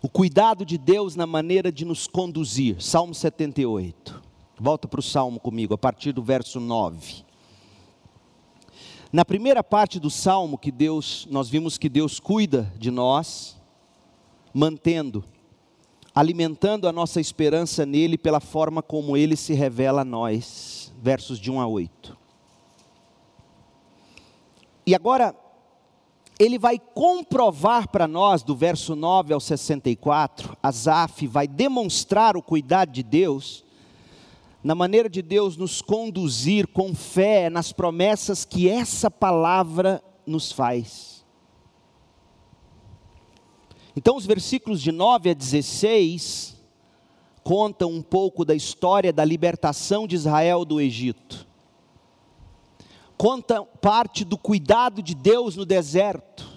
[0.01, 2.81] O cuidado de Deus na maneira de nos conduzir.
[2.81, 4.19] Salmo 78.
[4.59, 7.23] Volta para o salmo comigo, a partir do verso 9.
[9.13, 13.57] Na primeira parte do salmo que Deus, nós vimos que Deus cuida de nós,
[14.53, 15.25] mantendo,
[16.15, 20.93] alimentando a nossa esperança nele pela forma como ele se revela a nós.
[21.01, 22.17] Versos de 1 a 8.
[24.87, 25.35] E agora,
[26.39, 32.91] ele vai comprovar para nós, do verso 9 ao 64, Asaf vai demonstrar o cuidado
[32.91, 33.65] de Deus,
[34.63, 41.25] na maneira de Deus nos conduzir com fé nas promessas que essa palavra nos faz.
[43.95, 46.57] Então, os versículos de 9 a 16
[47.43, 51.51] contam um pouco da história da libertação de Israel do Egito
[53.21, 56.50] conta parte do cuidado de Deus no deserto.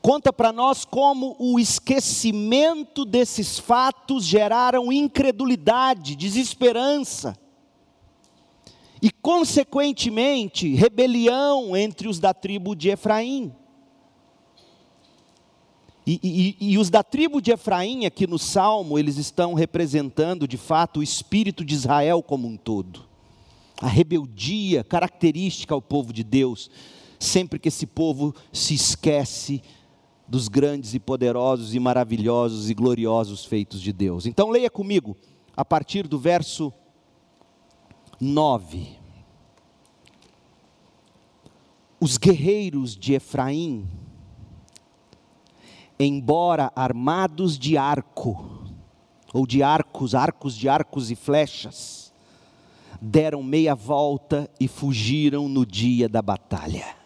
[0.00, 7.36] Conta para nós como o esquecimento desses fatos geraram incredulidade, desesperança.
[9.02, 13.52] E, consequentemente, rebelião entre os da tribo de Efraim.
[16.06, 20.56] E, e, e, os da tribo de Efraim, aqui no Salmo, eles estão representando de
[20.56, 23.04] fato o espírito de Israel como um todo.
[23.80, 26.70] A rebeldia característica ao povo de Deus,
[27.18, 29.62] sempre que esse povo se esquece
[30.28, 34.26] dos grandes e poderosos e maravilhosos e gloriosos feitos de Deus.
[34.26, 35.16] Então leia comigo,
[35.56, 36.72] a partir do verso
[38.20, 38.98] 9.
[41.98, 43.88] Os guerreiros de Efraim,
[45.98, 48.58] embora armados de arco,
[49.32, 52.12] ou de arcos, arcos de arcos e flechas,
[53.00, 56.97] deram meia volta e fugiram no dia da batalha.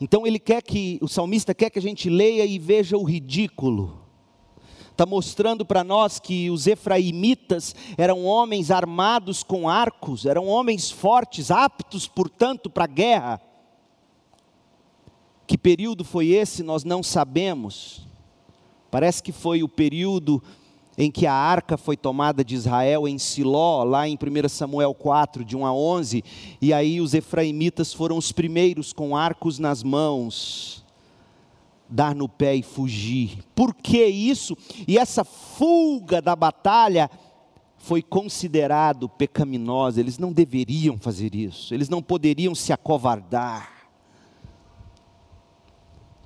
[0.00, 4.00] Então ele quer que, o salmista quer que a gente leia e veja o ridículo.
[4.90, 11.50] Está mostrando para nós que os efraimitas eram homens armados com arcos, eram homens fortes,
[11.50, 13.40] aptos, portanto, para a guerra.
[15.46, 18.06] Que período foi esse, nós não sabemos.
[18.90, 20.42] Parece que foi o período
[20.98, 25.44] em que a arca foi tomada de Israel em Siló, lá em 1 Samuel 4,
[25.44, 26.24] de 1 a 11,
[26.60, 30.84] e aí os efraimitas foram os primeiros com arcos nas mãos,
[31.88, 33.38] dar no pé e fugir.
[33.54, 34.56] Por que isso?
[34.88, 37.08] E essa fuga da batalha
[37.76, 43.88] foi considerado pecaminosa, eles não deveriam fazer isso, eles não poderiam se acovardar.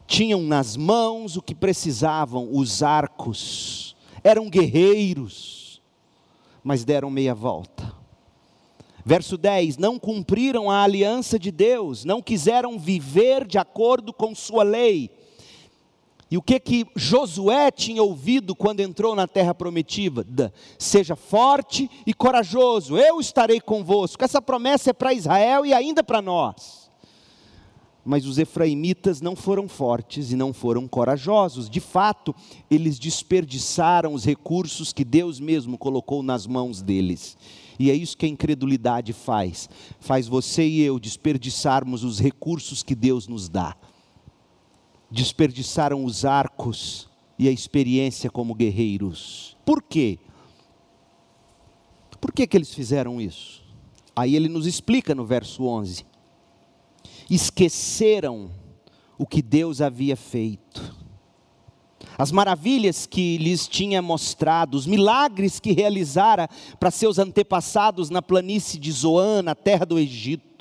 [0.06, 3.91] Tinham nas mãos o que precisavam, os arcos
[4.22, 5.80] eram guerreiros,
[6.62, 7.92] mas deram meia volta.
[9.04, 14.62] Verso 10: Não cumpriram a aliança de Deus, não quiseram viver de acordo com Sua
[14.62, 15.10] lei.
[16.30, 20.50] E o que que Josué tinha ouvido quando entrou na terra prometida?
[20.78, 24.24] Seja forte e corajoso, eu estarei convosco.
[24.24, 26.81] Essa promessa é para Israel e ainda para nós.
[28.04, 31.70] Mas os efraimitas não foram fortes e não foram corajosos.
[31.70, 32.34] De fato,
[32.68, 37.36] eles desperdiçaram os recursos que Deus mesmo colocou nas mãos deles.
[37.78, 39.70] E é isso que a incredulidade faz.
[40.00, 43.76] Faz você e eu desperdiçarmos os recursos que Deus nos dá.
[45.08, 49.56] Desperdiçaram os arcos e a experiência como guerreiros.
[49.64, 50.18] Por quê?
[52.20, 53.62] Por que, que eles fizeram isso?
[54.14, 56.11] Aí ele nos explica no verso 11
[57.34, 58.50] esqueceram
[59.18, 61.02] o que Deus havia feito.
[62.18, 68.78] As maravilhas que lhes tinha mostrado, os milagres que realizara para seus antepassados na planície
[68.78, 70.51] de Zoan, na terra do Egito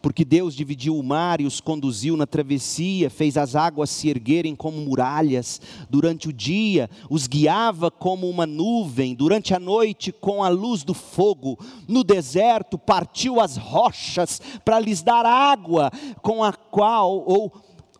[0.00, 4.54] porque Deus dividiu o mar e os conduziu na travessia, fez as águas se erguerem
[4.54, 10.48] como muralhas, durante o dia os guiava como uma nuvem, durante a noite com a
[10.48, 15.90] luz do fogo, no deserto partiu as rochas para lhes dar água,
[16.22, 17.52] com a qual, ou,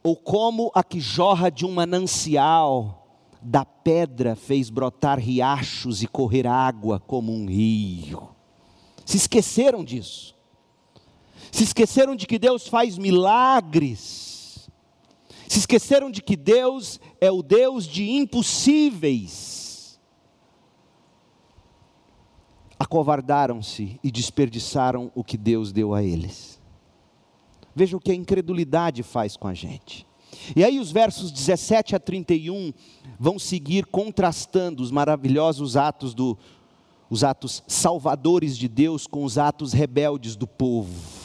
[0.02, 2.94] ou como a que jorra de um manancial,
[3.40, 8.30] da pedra fez brotar riachos e correr água como um rio.
[9.04, 10.37] Se esqueceram disso
[11.50, 14.68] se esqueceram de que Deus faz milagres,
[15.48, 19.98] se esqueceram de que Deus é o Deus de impossíveis.
[22.78, 26.60] Acovardaram-se e desperdiçaram o que Deus deu a eles.
[27.74, 30.06] Veja o que a incredulidade faz com a gente.
[30.54, 32.72] E aí os versos 17 a 31
[33.18, 36.36] vão seguir contrastando os maravilhosos atos do
[37.10, 41.17] os atos salvadores de Deus com os atos rebeldes do povo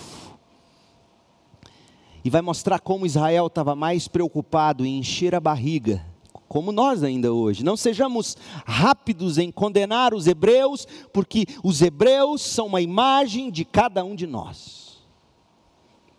[2.23, 6.05] e vai mostrar como Israel estava mais preocupado em encher a barriga
[6.53, 7.63] como nós ainda hoje.
[7.63, 14.05] Não sejamos rápidos em condenar os hebreus, porque os hebreus são uma imagem de cada
[14.05, 15.01] um de nós.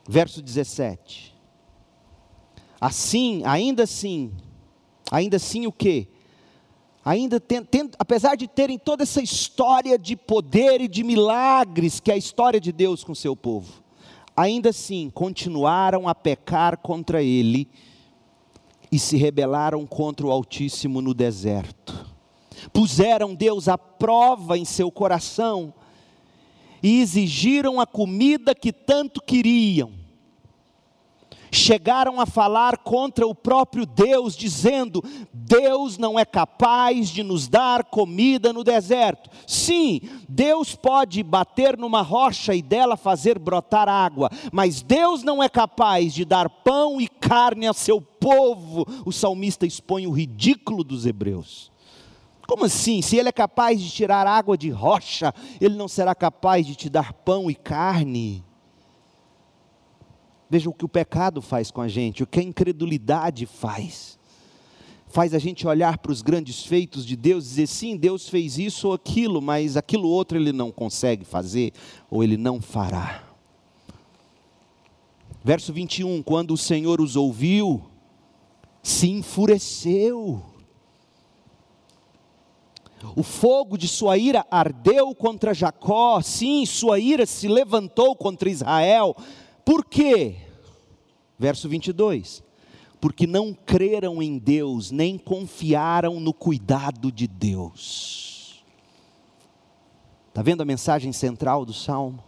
[0.08, 1.32] Verso 17.
[2.80, 4.32] Assim, ainda assim,
[5.08, 6.08] ainda assim o que?
[7.04, 7.40] Ainda
[7.96, 12.60] apesar de terem toda essa história de poder e de milagres que é a história
[12.60, 13.83] de Deus com seu povo,
[14.36, 17.68] ainda assim continuaram a pecar contra ele
[18.90, 22.12] e se rebelaram contra o Altíssimo no deserto.
[22.72, 25.72] Puseram Deus à prova em seu coração
[26.82, 30.04] e exigiram a comida que tanto queriam
[31.54, 35.02] chegaram a falar contra o próprio Deus, dizendo:
[35.56, 39.30] Deus não é capaz de nos dar comida no deserto.
[39.46, 45.48] Sim, Deus pode bater numa rocha e dela fazer brotar água, mas Deus não é
[45.48, 48.84] capaz de dar pão e carne a seu povo.
[49.06, 51.70] O salmista expõe o ridículo dos hebreus.
[52.48, 53.00] Como assim?
[53.00, 56.90] Se ele é capaz de tirar água de rocha, ele não será capaz de te
[56.90, 58.44] dar pão e carne?
[60.50, 64.18] Veja o que o pecado faz com a gente, o que a incredulidade faz.
[65.14, 68.58] Faz a gente olhar para os grandes feitos de Deus e dizer, sim, Deus fez
[68.58, 71.72] isso ou aquilo, mas aquilo outro ele não consegue fazer,
[72.10, 73.22] ou ele não fará.
[75.44, 77.80] Verso 21, quando o Senhor os ouviu,
[78.82, 80.42] se enfureceu.
[83.14, 89.14] O fogo de sua ira ardeu contra Jacó, sim, sua ira se levantou contra Israel.
[89.64, 90.38] Por quê?
[91.38, 92.43] Verso 22.
[93.04, 98.64] Porque não creram em Deus, nem confiaram no cuidado de Deus.
[100.30, 102.24] Está vendo a mensagem central do salmo?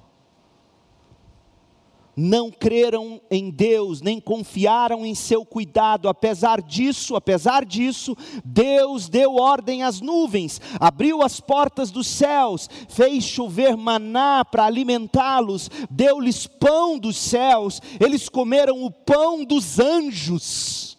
[2.16, 6.08] Não creram em Deus, nem confiaram em seu cuidado.
[6.08, 13.22] Apesar disso, apesar disso, Deus deu ordem às nuvens, abriu as portas dos céus, fez
[13.22, 17.82] chover maná para alimentá-los, deu-lhes pão dos céus.
[18.00, 20.96] Eles comeram o pão dos anjos.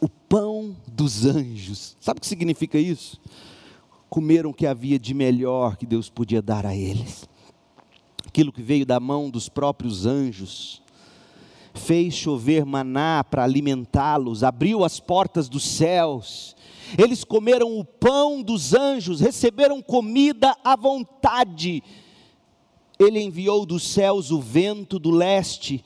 [0.00, 1.94] O pão dos anjos.
[2.00, 3.20] Sabe o que significa isso?
[4.08, 7.28] Comeram o que havia de melhor que Deus podia dar a eles
[8.34, 10.82] aquilo que veio da mão dos próprios anjos,
[11.72, 16.56] fez chover maná para alimentá-los, abriu as portas dos céus,
[16.98, 21.80] eles comeram o pão dos anjos, receberam comida à vontade.
[22.98, 25.84] Ele enviou dos céus o vento do leste,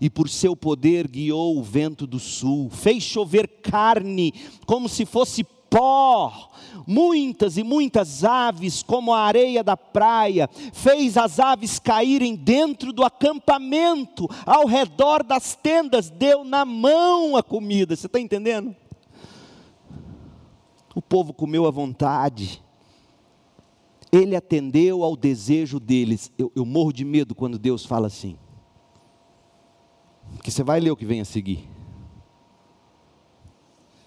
[0.00, 4.34] e por seu poder guiou o vento do sul, fez chover carne,
[4.66, 5.44] como se fosse
[5.76, 6.50] pó,
[6.86, 13.04] muitas e muitas aves, como a areia da praia, fez as aves caírem dentro do
[13.04, 18.74] acampamento, ao redor das tendas, deu na mão a comida, você está entendendo?
[20.94, 22.62] O povo comeu à vontade,
[24.10, 26.32] ele atendeu ao desejo deles.
[26.38, 28.38] Eu, eu morro de medo quando Deus fala assim,
[30.36, 31.75] porque você vai ler o que vem a seguir.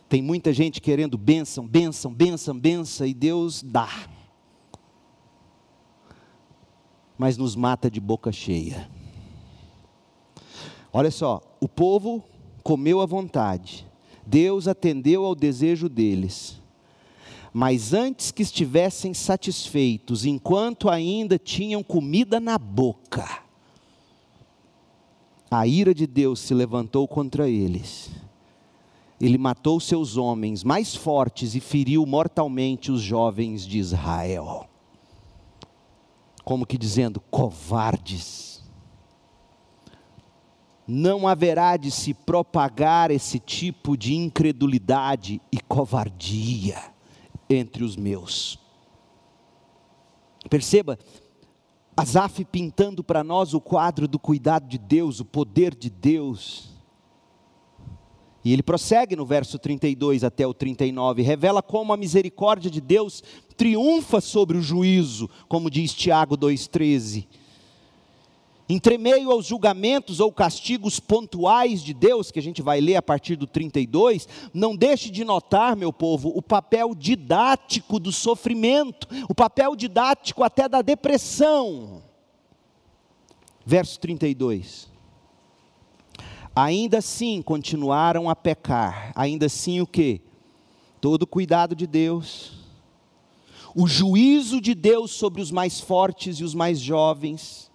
[0.09, 4.09] Tem muita gente querendo bênção, bênção, bênção, bênção, e Deus dá.
[7.15, 8.89] Mas nos mata de boca cheia.
[10.91, 12.23] Olha só, o povo
[12.63, 13.85] comeu à vontade,
[14.25, 16.59] Deus atendeu ao desejo deles.
[17.53, 23.43] Mas antes que estivessem satisfeitos, enquanto ainda tinham comida na boca,
[25.51, 28.09] a ira de Deus se levantou contra eles
[29.19, 34.67] ele matou seus homens mais fortes e feriu mortalmente os jovens de Israel.
[36.43, 38.63] Como que dizendo, covardes.
[40.87, 46.81] Não haverá de se propagar esse tipo de incredulidade e covardia
[47.49, 48.57] entre os meus.
[50.49, 50.97] Perceba,
[51.95, 56.78] Asaf pintando para nós o quadro do cuidado de Deus, o poder de Deus
[58.43, 63.23] e ele prossegue no verso 32 até o 39, revela como a misericórdia de Deus
[63.57, 67.27] triunfa sobre o juízo, como diz Tiago 2,13.
[68.71, 73.01] Entre meio aos julgamentos ou castigos pontuais de Deus, que a gente vai ler a
[73.01, 79.33] partir do 32, não deixe de notar, meu povo, o papel didático do sofrimento, o
[79.33, 82.03] papel didático até da depressão.
[83.65, 84.88] Verso 32.
[86.55, 89.11] Ainda assim continuaram a pecar.
[89.15, 90.21] Ainda assim o que?
[90.99, 92.59] Todo o cuidado de Deus,
[93.75, 97.71] o juízo de Deus sobre os mais fortes e os mais jovens.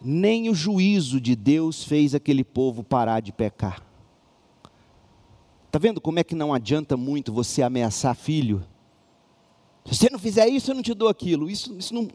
[0.00, 3.82] Nem o juízo de Deus fez aquele povo parar de pecar.
[5.66, 8.62] Está vendo como é que não adianta muito você ameaçar filho?
[9.86, 11.50] Se você não fizer isso, eu não te dou aquilo.
[11.50, 12.08] Isso, isso não,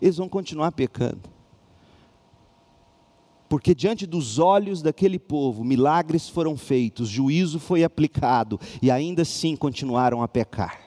[0.00, 1.31] eles vão continuar pecando.
[3.52, 9.54] Porque diante dos olhos daquele povo, milagres foram feitos, juízo foi aplicado, e ainda assim
[9.56, 10.80] continuaram a pecar.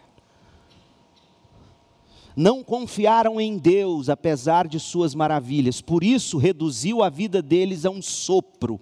[2.36, 7.91] Não confiaram em Deus, apesar de suas maravilhas, por isso reduziu a vida deles a
[7.91, 8.82] um sopro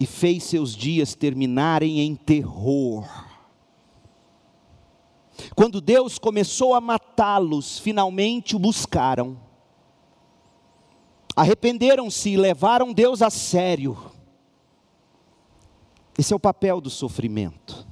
[0.00, 3.08] e fez seus dias terminarem em terror.
[5.54, 9.38] Quando Deus começou a matá-los, finalmente o buscaram.
[11.36, 13.96] Arrependeram-se e levaram Deus a sério.
[16.18, 17.86] Esse é o papel do sofrimento.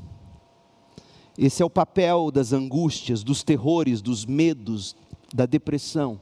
[1.37, 4.97] Esse é o papel das angústias, dos terrores, dos medos,
[5.33, 6.21] da depressão.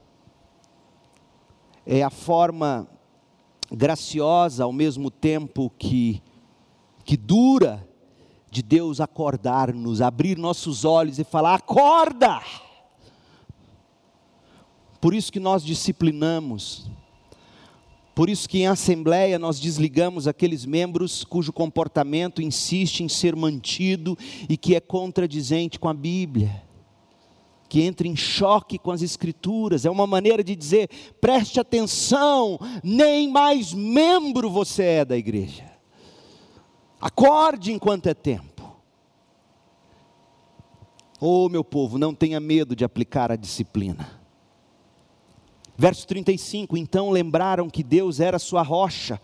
[1.86, 2.86] É a forma
[3.72, 6.22] graciosa ao mesmo tempo que,
[7.04, 7.88] que dura
[8.50, 12.42] de Deus acordar-nos, abrir nossos olhos e falar: acorda!
[15.00, 16.90] Por isso que nós disciplinamos,
[18.16, 24.16] por isso que em assembleia nós desligamos aqueles membros cujo comportamento insiste em ser mantido
[24.48, 26.64] e que é contradizente com a Bíblia
[27.68, 30.88] que entra em choque com as Escrituras, é uma maneira de dizer:
[31.20, 35.64] preste atenção, nem mais membro você é da igreja.
[37.00, 38.80] Acorde enquanto é tempo.
[41.20, 44.15] Oh, meu povo, não tenha medo de aplicar a disciplina.
[45.76, 49.20] Verso 35: Então lembraram que Deus era sua rocha,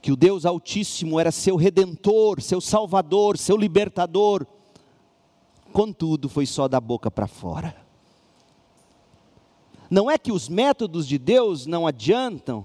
[0.00, 4.46] que o Deus Altíssimo era seu redentor, seu salvador, seu libertador
[5.76, 7.76] contudo, foi só da boca para fora.
[9.90, 12.64] Não é que os métodos de Deus não adiantam,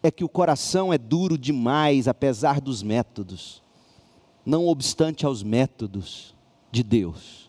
[0.00, 3.60] é que o coração é duro demais, apesar dos métodos,
[4.44, 6.36] não obstante aos métodos
[6.70, 7.45] de Deus.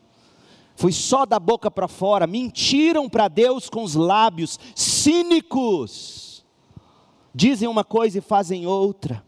[0.77, 6.45] Foi só da boca para fora, mentiram para Deus com os lábios, cínicos,
[7.35, 9.27] dizem uma coisa e fazem outra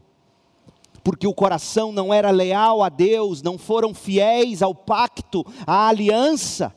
[1.10, 6.72] porque o coração não era leal a Deus, não foram fiéis ao pacto, à aliança.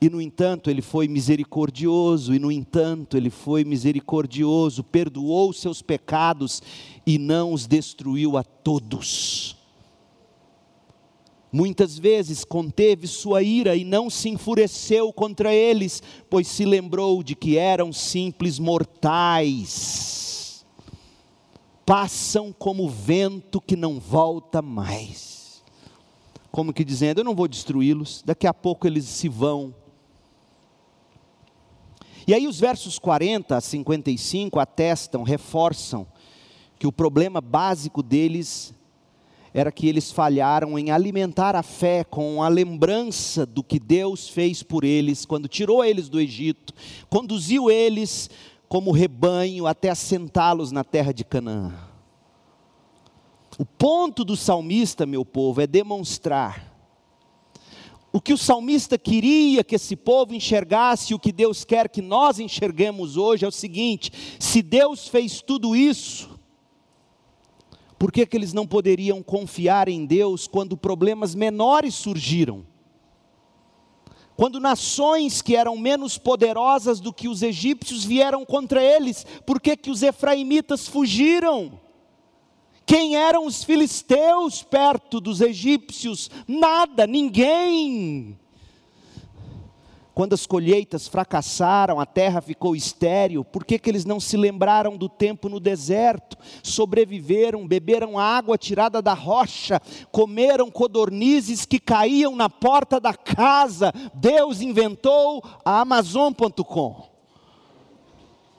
[0.00, 6.62] E no entanto, ele foi misericordioso, e no entanto, ele foi misericordioso, perdoou seus pecados
[7.06, 9.55] e não os destruiu a todos.
[11.52, 17.34] Muitas vezes conteve sua ira e não se enfureceu contra eles, pois se lembrou de
[17.34, 20.16] que eram simples mortais
[21.86, 25.62] passam como vento que não volta mais.
[26.50, 29.72] Como que dizendo, eu não vou destruí-los, daqui a pouco eles se vão.
[32.26, 36.04] E aí os versos 40 a 55 atestam, reforçam
[36.76, 38.74] que o problema básico deles
[39.58, 44.62] era que eles falharam em alimentar a fé com a lembrança do que Deus fez
[44.62, 46.74] por eles quando tirou eles do Egito,
[47.08, 48.28] conduziu eles
[48.68, 51.72] como rebanho até assentá-los na terra de Canaã.
[53.58, 56.76] O ponto do salmista, meu povo, é demonstrar
[58.12, 62.38] o que o salmista queria que esse povo enxergasse, o que Deus quer que nós
[62.38, 66.35] enxerguemos hoje é o seguinte: se Deus fez tudo isso,
[67.98, 72.66] por que, que eles não poderiam confiar em Deus quando problemas menores surgiram?
[74.36, 79.74] Quando nações que eram menos poderosas do que os egípcios vieram contra eles, por que,
[79.76, 81.80] que os efraimitas fugiram?
[82.84, 86.30] Quem eram os filisteus perto dos egípcios?
[86.46, 88.38] Nada, ninguém.
[90.16, 94.96] Quando as colheitas fracassaram, a terra ficou estéril, por que, que eles não se lembraram
[94.96, 96.38] do tempo no deserto?
[96.62, 99.78] Sobreviveram, beberam água tirada da rocha,
[100.10, 103.92] comeram codornizes que caíam na porta da casa.
[104.14, 107.15] Deus inventou a Amazon.com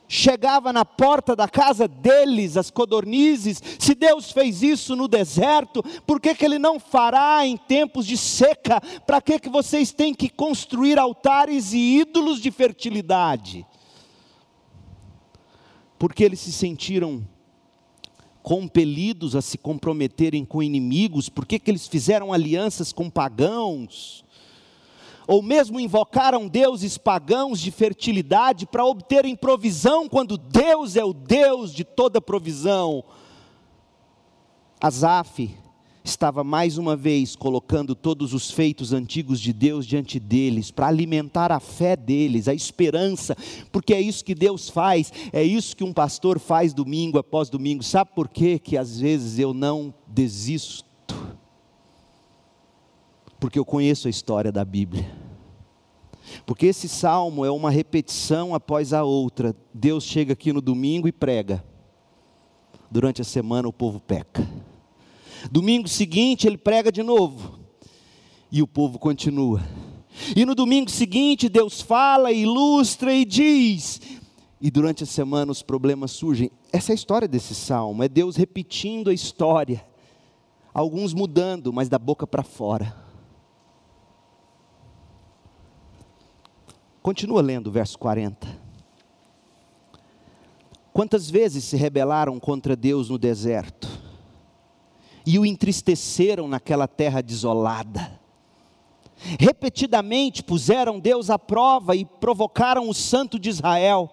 [0.08, 3.62] chegava na porta da casa deles, as codornizes.
[3.80, 8.18] Se Deus fez isso no deserto, por que, que Ele não fará em tempos de
[8.18, 8.82] seca?
[9.06, 13.66] Para que, que vocês têm que construir altares e ídolos de fertilidade?
[16.00, 17.28] Porque eles se sentiram
[18.48, 24.24] compelidos a se comprometerem com inimigos, por que, que eles fizeram alianças com pagãos?
[25.28, 31.74] Ou mesmo invocaram deuses pagãos de fertilidade para obterem provisão, quando Deus é o Deus
[31.74, 33.04] de toda provisão.
[34.80, 35.54] Asaf
[36.04, 41.52] estava mais uma vez colocando todos os feitos antigos de Deus diante deles, para alimentar
[41.52, 43.36] a fé deles, a esperança,
[43.72, 47.84] porque é isso que Deus faz, é isso que um pastor faz domingo após domingo.
[47.84, 50.87] Sabe por quê que às vezes eu não desisto?
[53.40, 55.10] Porque eu conheço a história da Bíblia.
[56.46, 59.56] Porque esse salmo é uma repetição após a outra.
[59.74, 61.64] Deus chega aqui no domingo e prega.
[62.90, 64.48] Durante a semana o povo peca.
[65.52, 67.60] Domingo seguinte ele prega de novo.
[68.52, 69.62] E o povo continua.
[70.36, 74.02] E no domingo seguinte Deus fala, ilustra e diz.
[74.60, 76.50] E durante a semana os problemas surgem.
[76.72, 79.86] Essa é a história desse salmo, é Deus repetindo a história.
[80.74, 83.07] Alguns mudando, mas da boca para fora.
[87.08, 88.46] Continua lendo o verso 40.
[90.92, 93.88] Quantas vezes se rebelaram contra Deus no deserto?
[95.26, 98.20] e o entristeceram naquela terra desolada.
[99.40, 104.10] Repetidamente puseram Deus à prova e provocaram o santo de Israel.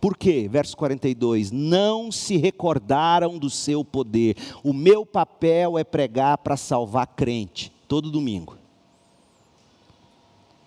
[0.00, 0.48] Por quê?
[0.50, 4.36] Verso 42: Não se recordaram do seu poder.
[4.64, 8.61] O meu papel é pregar para salvar crente, todo domingo.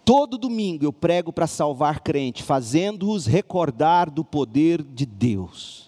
[0.05, 5.85] Todo domingo eu prego para salvar crente, fazendo-os recordar do poder de Deus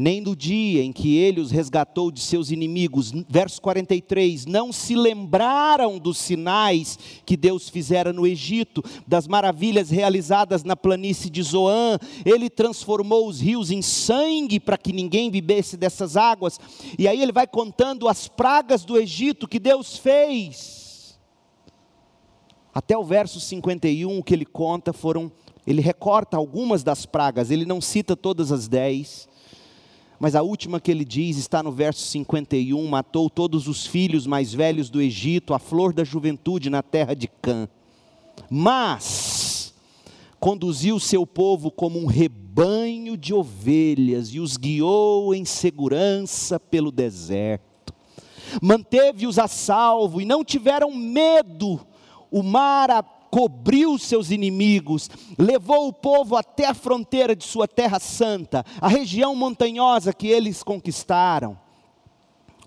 [0.00, 3.12] nem do dia em que ele os resgatou de seus inimigos.
[3.28, 10.64] Verso 43: Não se lembraram dos sinais que Deus fizera no Egito, das maravilhas realizadas
[10.64, 11.98] na planície de Zoã.
[12.24, 16.58] Ele transformou os rios em sangue para que ninguém bebesse dessas águas.
[16.98, 20.79] E aí ele vai contando as pragas do Egito que Deus fez.
[22.74, 25.30] Até o verso 51, o que ele conta foram.
[25.66, 29.28] Ele recorta algumas das pragas, ele não cita todas as dez
[30.20, 34.52] mas a última que ele diz está no verso 51: matou todos os filhos mais
[34.52, 37.66] velhos do Egito, a flor da juventude na terra de Cã.
[38.50, 39.72] Mas
[40.38, 47.94] conduziu seu povo como um rebanho de ovelhas e os guiou em segurança pelo deserto.
[48.60, 51.80] Manteve-os a salvo e não tiveram medo.
[52.30, 52.90] O mar
[53.30, 55.08] cobriu seus inimigos,
[55.38, 60.62] levou o povo até a fronteira de sua terra santa, a região montanhosa que eles
[60.62, 61.56] conquistaram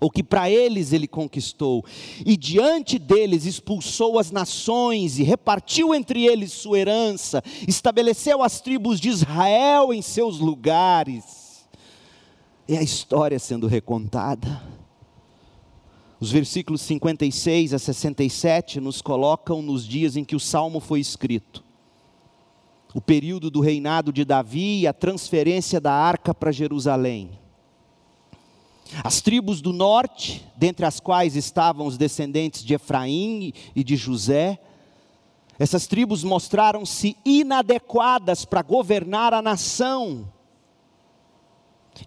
[0.00, 1.82] ou que para eles ele conquistou,
[2.26, 9.00] e diante deles expulsou as nações e repartiu entre eles sua herança, estabeleceu as tribos
[9.00, 11.64] de Israel em seus lugares.
[12.68, 14.73] É a história sendo recontada.
[16.24, 21.62] Os versículos 56 a 67 nos colocam nos dias em que o salmo foi escrito.
[22.94, 27.38] O período do reinado de Davi e a transferência da arca para Jerusalém.
[29.04, 34.58] As tribos do norte, dentre as quais estavam os descendentes de Efraim e de José,
[35.58, 40.26] essas tribos mostraram-se inadequadas para governar a nação,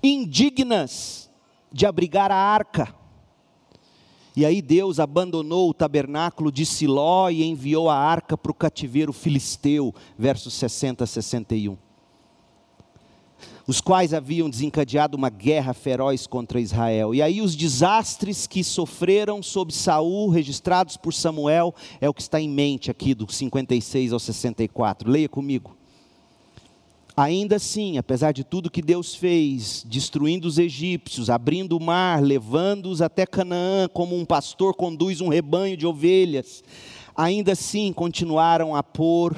[0.01, 1.29] indignas
[1.71, 2.97] de abrigar a arca.
[4.37, 9.11] E aí Deus abandonou o tabernáculo de Siló e enviou a arca para o cativeiro
[9.11, 11.75] filisteu, versos 60 a 61.
[13.65, 17.15] Os quais haviam desencadeado uma guerra feroz contra Israel.
[17.15, 22.39] E aí os desastres que sofreram sob Saul, registrados por Samuel, é o que está
[22.39, 25.09] em mente aqui do 56 ao 64.
[25.09, 25.76] Leia comigo.
[27.19, 33.01] Ainda assim, apesar de tudo que Deus fez, destruindo os egípcios, abrindo o mar, levando-os
[33.01, 36.63] até Canaã, como um pastor conduz um rebanho de ovelhas,
[37.15, 39.35] ainda assim continuaram a pôr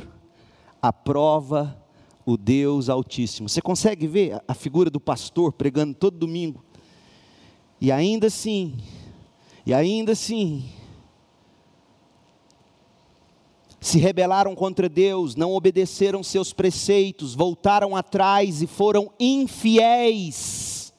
[0.81, 1.81] à prova
[2.25, 3.47] o Deus Altíssimo.
[3.47, 6.61] Você consegue ver a figura do pastor pregando todo domingo?
[7.79, 8.75] E ainda assim,
[9.65, 10.65] e ainda assim,
[13.89, 20.93] se rebelaram contra Deus, não obedeceram seus preceitos, voltaram atrás e foram infiéis,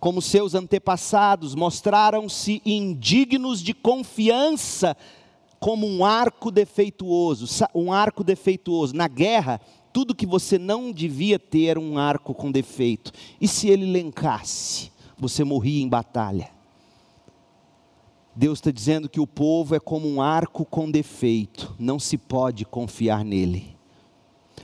[0.00, 4.96] como seus antepassados, mostraram-se indignos de confiança,
[5.60, 7.46] como um arco defeituoso.
[7.72, 8.96] Um arco defeituoso.
[8.96, 9.60] Na guerra,
[9.92, 13.12] tudo que você não devia ter um arco com defeito.
[13.40, 16.61] E se ele lencasse, você morria em batalha.
[18.34, 22.64] Deus está dizendo que o povo é como um arco com defeito, não se pode
[22.64, 23.76] confiar nele.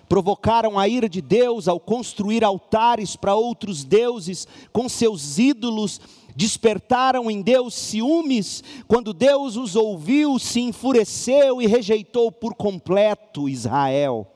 [0.08, 6.00] Provocaram a ira de Deus ao construir altares para outros deuses com seus ídolos,
[6.34, 14.26] despertaram em Deus ciúmes, quando Deus os ouviu, se enfureceu e rejeitou por completo Israel.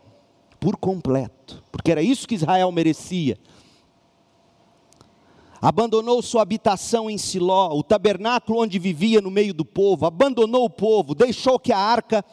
[0.60, 3.38] Por completo, porque era isso que Israel merecia
[5.62, 10.70] abandonou sua habitação em Siló, o tabernáculo onde vivia no meio do povo, abandonou o
[10.70, 12.24] povo, deixou que a arca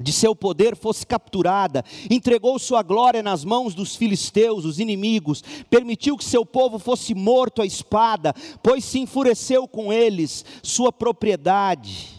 [0.00, 6.16] de seu poder fosse capturada, entregou sua glória nas mãos dos filisteus, os inimigos, permitiu
[6.16, 8.32] que seu povo fosse morto à espada,
[8.62, 12.16] pois se enfureceu com eles, sua propriedade.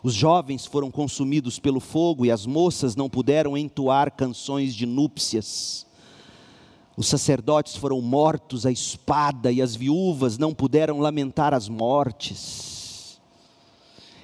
[0.00, 5.86] Os jovens foram consumidos pelo fogo e as moças não puderam entoar canções de núpcias.
[6.96, 13.20] Os sacerdotes foram mortos à espada e as viúvas não puderam lamentar as mortes.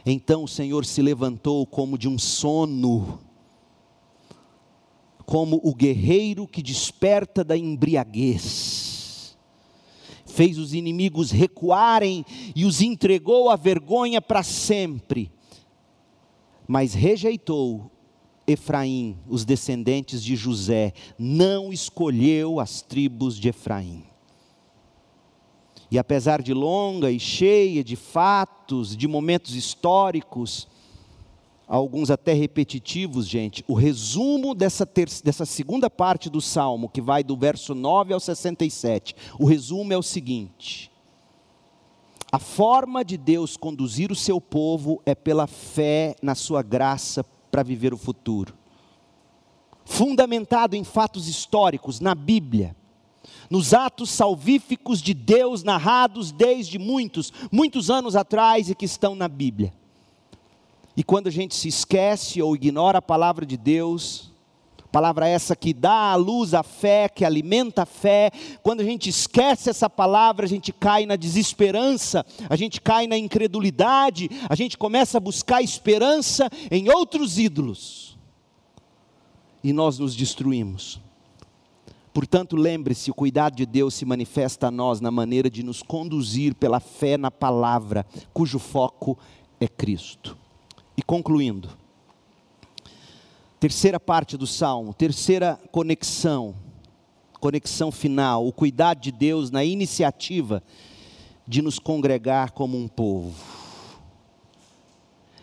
[0.04, 3.20] Então o Senhor se levantou como de um sono,
[5.24, 9.36] como o guerreiro que desperta da embriaguez.
[10.26, 15.32] Fez os inimigos recuarem e os entregou à vergonha para sempre.
[16.66, 17.90] Mas rejeitou
[18.48, 24.04] Efraim, os descendentes de José, não escolheu as tribos de Efraim.
[25.90, 30.66] E apesar de longa e cheia de fatos, de momentos históricos,
[31.66, 37.22] alguns até repetitivos, gente, o resumo dessa, ter, dessa segunda parte do salmo, que vai
[37.22, 40.90] do verso 9 ao 67, o resumo é o seguinte:
[42.32, 47.24] a forma de Deus conduzir o seu povo é pela fé na sua graça
[47.58, 48.54] para viver o futuro.
[49.84, 52.76] Fundamentado em fatos históricos, na Bíblia
[53.50, 59.26] nos atos salvíficos de Deus narrados desde muitos, muitos anos atrás e que estão na
[59.26, 59.72] Bíblia.
[60.96, 64.32] E quando a gente se esquece ou ignora a palavra de Deus,
[64.90, 68.30] palavra essa que dá à luz a fé, que alimenta a fé,
[68.62, 73.16] quando a gente esquece essa palavra, a gente cai na desesperança, a gente cai na
[73.16, 78.16] incredulidade, a gente começa a buscar esperança em outros ídolos.
[79.62, 81.00] E nós nos destruímos.
[82.12, 86.54] Portanto, lembre-se: o cuidado de Deus se manifesta a nós na maneira de nos conduzir
[86.54, 89.18] pela fé na palavra, cujo foco
[89.60, 90.36] é Cristo.
[90.96, 91.68] E concluindo,
[93.60, 96.54] terceira parte do salmo, terceira conexão,
[97.40, 100.62] conexão final, o cuidado de Deus na iniciativa
[101.46, 103.34] de nos congregar como um povo.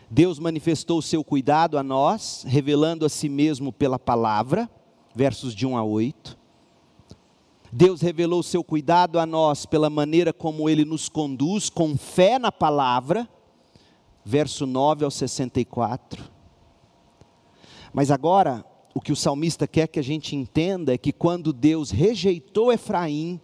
[0.08, 4.70] Deus manifestou o seu cuidado a nós, revelando a si mesmo pela palavra,
[5.14, 6.38] versos de 1 a 8.
[7.72, 12.38] Deus revelou o seu cuidado a nós pela maneira como ele nos conduz com fé
[12.38, 13.28] na palavra,
[14.24, 16.35] verso 9 ao 64.
[17.96, 18.62] Mas agora,
[18.94, 23.40] o que o salmista quer que a gente entenda é que quando Deus rejeitou Efraim,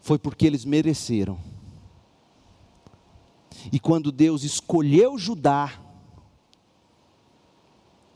[0.00, 1.38] foi porque eles mereceram.
[3.70, 5.70] E quando Deus escolheu Judá,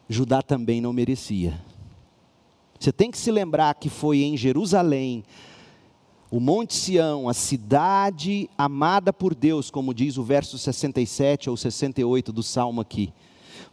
[0.09, 1.62] Judá também não merecia.
[2.80, 5.22] Você tem que se lembrar que foi em Jerusalém,
[6.30, 12.32] o Monte Sião, a cidade amada por Deus, como diz o verso 67 ou 68
[12.32, 13.12] do salmo aqui.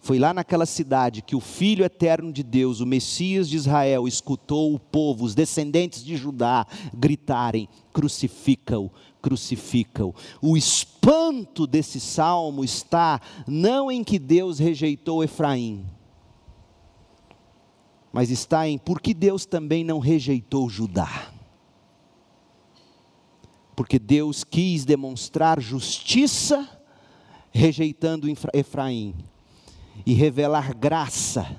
[0.04, 4.76] Foi lá naquela cidade que o Filho eterno de Deus, o Messias de Israel, escutou
[4.76, 8.92] o povo, os descendentes de Judá, gritarem: crucifica-o,
[9.22, 10.14] crucifica-o.
[10.42, 15.86] O espanto desse salmo está não em que Deus rejeitou Efraim,
[18.12, 21.32] mas está em por que Deus também não rejeitou Judá.
[23.74, 26.68] Porque Deus quis demonstrar justiça
[27.54, 29.16] rejeitando Efraim
[30.06, 31.56] e revelar graça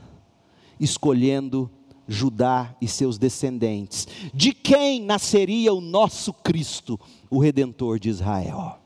[0.78, 1.70] escolhendo
[2.06, 4.06] Judá e seus descendentes.
[4.32, 8.78] De quem nasceria o nosso Cristo, o redentor de Israel?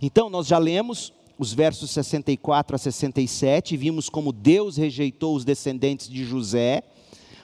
[0.00, 6.08] Então nós já lemos os versos 64 a 67, vimos como Deus rejeitou os descendentes
[6.08, 6.82] de José,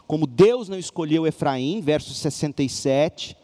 [0.06, 3.36] como Deus não escolheu Efraim, verso 67.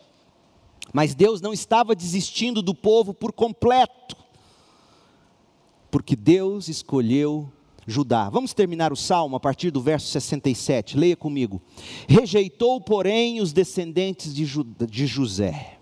[0.93, 4.17] Mas Deus não estava desistindo do povo por completo,
[5.91, 7.51] porque Deus escolheu
[7.87, 8.29] Judá.
[8.29, 11.61] Vamos terminar o salmo a partir do verso 67, leia comigo.
[12.09, 15.79] Rejeitou, porém, os descendentes de, de José,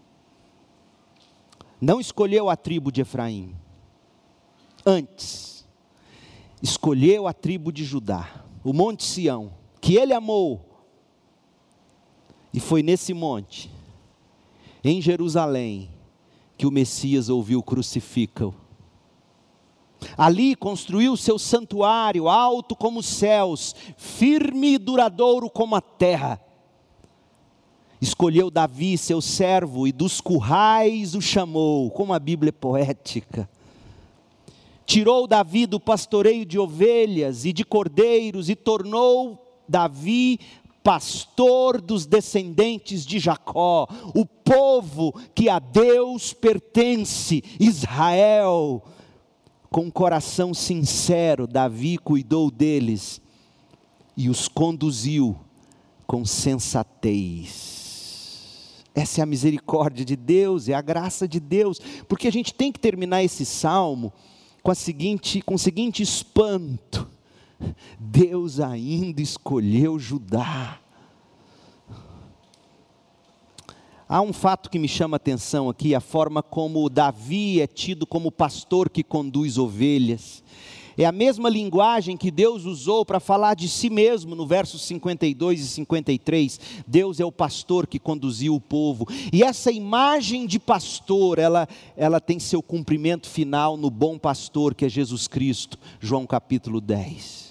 [1.81, 3.55] não escolheu a tribo de Efraim
[4.85, 5.67] antes,
[6.63, 10.65] escolheu a tribo de Judá, o Monte Sião, que ele amou,
[12.53, 13.71] e foi nesse monte,
[14.83, 15.91] em Jerusalém,
[16.57, 18.55] que o Messias ouviu crucifica-o.
[20.17, 26.41] Ali construiu seu santuário, alto como os céus, firme e duradouro como a terra.
[28.01, 33.49] Escolheu Davi, seu servo, e dos currais o chamou, como a Bíblia é poética
[34.89, 40.41] tirou Davi do pastoreio de ovelhas e de cordeiros e tornou Davi
[40.83, 48.83] pastor dos descendentes de Jacó, o povo que a Deus pertence, Israel.
[49.71, 53.21] Com coração sincero, Davi cuidou deles
[54.17, 55.37] e os conduziu
[56.07, 57.79] com sensatez.
[58.95, 62.73] Essa é a misericórdia de Deus, é a graça de Deus, porque a gente tem
[62.73, 64.13] que terminar esse salmo
[64.63, 67.07] com, a seguinte, com o seguinte espanto:
[67.99, 70.81] Deus ainda escolheu Judá.
[74.11, 78.07] Há um fato que me chama a atenção aqui, a forma como Davi é tido
[78.07, 80.43] como pastor que conduz ovelhas.
[80.97, 85.61] É a mesma linguagem que Deus usou para falar de si mesmo no versos 52
[85.61, 86.61] e 53.
[86.87, 89.07] Deus é o pastor que conduziu o povo.
[89.31, 94.87] E essa imagem de pastor, ela, ela tem seu cumprimento final no bom pastor que
[94.87, 95.79] é Jesus Cristo.
[96.01, 97.48] João capítulo 10.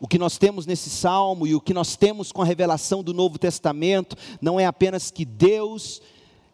[0.00, 3.12] O que nós temos nesse salmo e o que nós temos com a revelação do
[3.12, 6.00] Novo Testamento não é apenas que Deus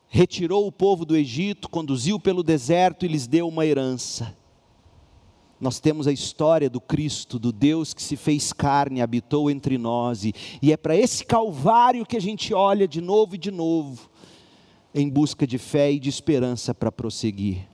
[0.08, 4.36] retirou o povo do Egito, conduziu pelo deserto e lhes deu uma herança
[5.58, 10.24] nós temos a história do Cristo, do Deus que se fez carne, habitou entre nós,
[10.24, 14.10] e, e é para esse Calvário que a gente olha de novo e de novo,
[14.94, 17.66] em busca de fé e de esperança para prosseguir.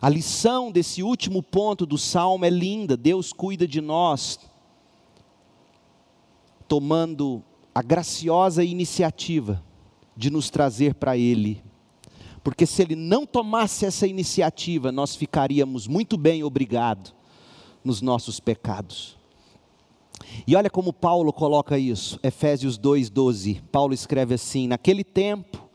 [0.00, 4.40] A lição desse último ponto do salmo é linda: Deus cuida de nós,
[6.72, 7.44] tomando
[7.74, 9.62] a graciosa iniciativa
[10.16, 11.62] de nos trazer para Ele
[12.42, 17.14] porque se ele não tomasse essa iniciativa, nós ficaríamos muito bem obrigado
[17.84, 19.16] nos nossos pecados.
[20.46, 23.62] E olha como Paulo coloca isso, Efésios 2:12.
[23.70, 25.68] Paulo escreve assim: Naquele tempo,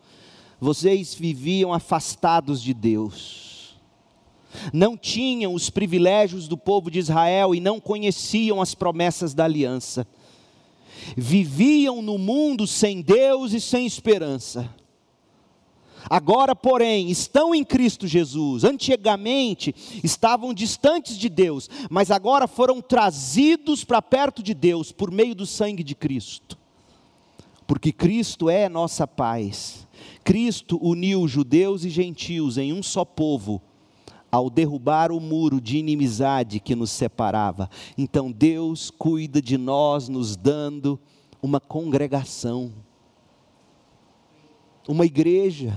[0.59, 3.77] vocês viviam afastados de Deus,
[4.73, 10.07] não tinham os privilégios do povo de Israel e não conheciam as promessas da aliança,
[11.15, 14.69] viviam no mundo sem Deus e sem esperança.
[16.09, 18.63] Agora, porém, estão em Cristo Jesus.
[18.63, 25.35] Antigamente estavam distantes de Deus, mas agora foram trazidos para perto de Deus por meio
[25.35, 26.57] do sangue de Cristo.
[27.65, 29.85] Porque Cristo é nossa paz.
[30.23, 33.61] Cristo uniu judeus e gentios em um só povo
[34.31, 37.69] ao derrubar o muro de inimizade que nos separava.
[37.97, 40.99] Então Deus cuida de nós, nos dando
[41.41, 42.71] uma congregação,
[44.87, 45.75] uma igreja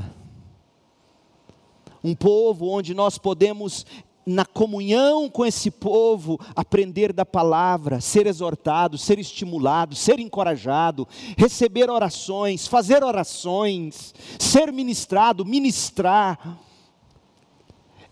[2.03, 3.87] um povo onde nós podemos
[4.25, 11.91] na comunhão com esse povo, aprender da palavra, ser exortado, ser estimulado, ser encorajado, receber
[11.91, 16.59] orações, fazer orações, ser ministrado, ministrar.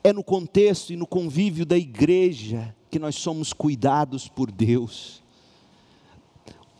[0.02, 5.22] É no contexto e no convívio da igreja que nós somos cuidados por Deus.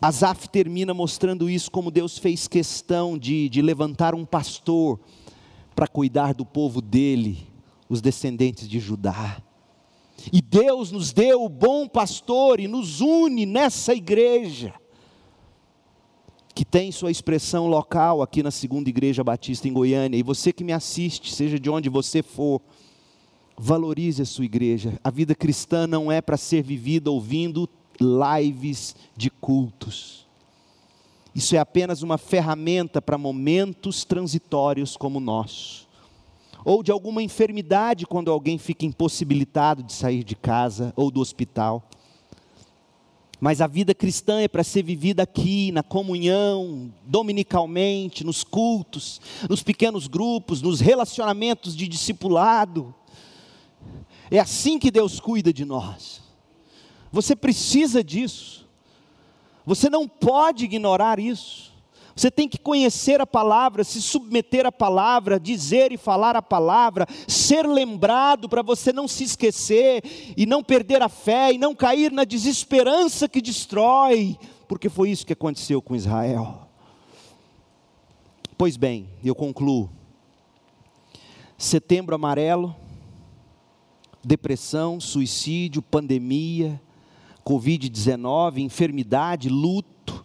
[0.00, 5.00] Asaf termina mostrando isso, como Deus fez questão de, de levantar um pastor
[5.74, 7.48] para cuidar do povo dele,
[7.88, 9.42] os descendentes de Judá.
[10.32, 14.74] E Deus nos deu o bom pastor e nos une nessa igreja,
[16.54, 20.18] que tem sua expressão local aqui na segunda igreja batista em Goiânia.
[20.18, 22.60] E você que me assiste, seja de onde você for,
[23.59, 24.98] valorize a sua igreja.
[25.02, 27.68] A vida cristã não é para ser vivida ouvindo
[28.00, 30.26] lives de cultos.
[31.34, 35.86] Isso é apenas uma ferramenta para momentos transitórios como o nosso.
[36.64, 41.82] Ou de alguma enfermidade, quando alguém fica impossibilitado de sair de casa ou do hospital.
[43.40, 49.62] Mas a vida cristã é para ser vivida aqui, na comunhão, dominicalmente, nos cultos, nos
[49.62, 52.92] pequenos grupos, nos relacionamentos de discipulado.
[54.31, 56.20] É assim que Deus cuida de nós.
[57.11, 58.66] Você precisa disso.
[59.64, 61.68] Você não pode ignorar isso.
[62.18, 67.07] Você tem que conhecer a palavra, se submeter à palavra, dizer e falar a palavra,
[67.29, 70.03] ser lembrado para você não se esquecer
[70.37, 75.24] e não perder a fé e não cair na desesperança que destrói, porque foi isso
[75.24, 76.66] que aconteceu com Israel.
[78.57, 79.89] Pois bem, eu concluo.
[81.57, 82.74] Setembro amarelo,
[84.24, 86.80] depressão, suicídio, pandemia,
[87.44, 90.24] Covid-19, enfermidade, luto,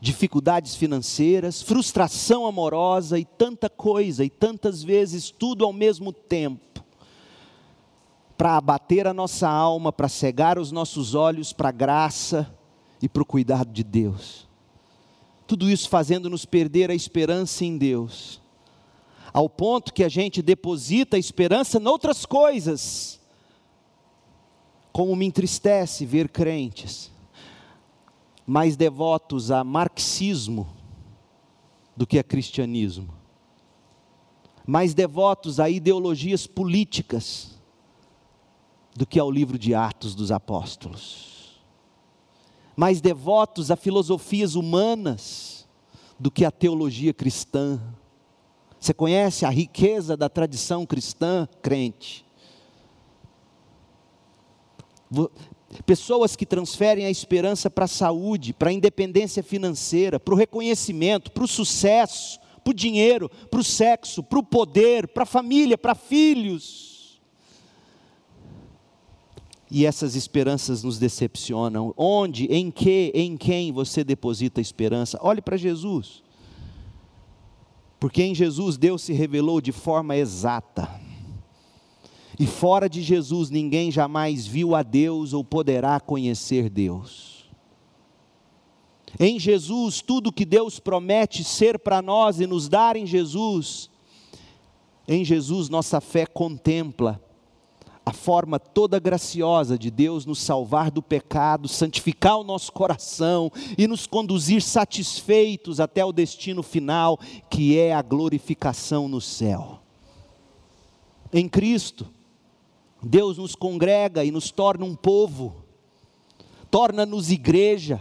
[0.00, 6.84] dificuldades financeiras, frustração amorosa e tanta coisa, e tantas vezes tudo ao mesmo tempo,
[8.36, 12.52] para abater a nossa alma, para cegar os nossos olhos para a graça
[13.00, 14.48] e para o cuidado de Deus.
[15.46, 18.41] Tudo isso fazendo-nos perder a esperança em Deus,
[19.32, 23.20] ao ponto que a gente deposita esperança em outras coisas.
[24.92, 27.12] Como me entristece ver crentes
[28.46, 30.68] mais devotos a marxismo
[31.96, 33.14] do que a cristianismo,
[34.66, 37.58] mais devotos a ideologias políticas
[38.94, 41.62] do que ao livro de Atos dos Apóstolos,
[42.76, 45.68] mais devotos a filosofias humanas
[46.18, 47.80] do que a teologia cristã.
[48.82, 52.26] Você conhece a riqueza da tradição cristã crente?
[55.86, 61.30] Pessoas que transferem a esperança para a saúde, para a independência financeira, para o reconhecimento,
[61.30, 65.78] para o sucesso, para o dinheiro, para o sexo, para o poder, para a família,
[65.78, 67.20] para filhos.
[69.70, 71.94] E essas esperanças nos decepcionam.
[71.96, 75.20] Onde, em que, em quem você deposita a esperança?
[75.22, 76.21] Olhe para Jesus.
[78.02, 80.90] Porque em Jesus Deus se revelou de forma exata.
[82.36, 87.48] E fora de Jesus ninguém jamais viu a Deus ou poderá conhecer Deus.
[89.20, 93.88] Em Jesus, tudo que Deus promete ser para nós e nos dar em Jesus,
[95.06, 97.22] em Jesus nossa fé contempla
[98.04, 103.86] a forma toda graciosa de Deus nos salvar do pecado, santificar o nosso coração e
[103.86, 109.80] nos conduzir satisfeitos até o destino final, que é a glorificação no céu.
[111.32, 112.08] Em Cristo,
[113.02, 115.54] Deus nos congrega e nos torna um povo,
[116.70, 118.00] torna-nos igreja,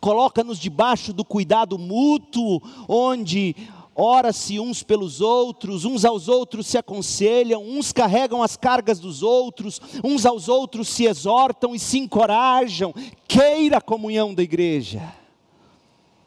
[0.00, 3.54] coloca-nos debaixo do cuidado mútuo, onde
[3.96, 9.80] ora-se uns pelos outros, uns aos outros se aconselham, uns carregam as cargas dos outros,
[10.04, 12.94] uns aos outros se exortam e se encorajam.
[13.26, 15.14] Queira a comunhão da igreja.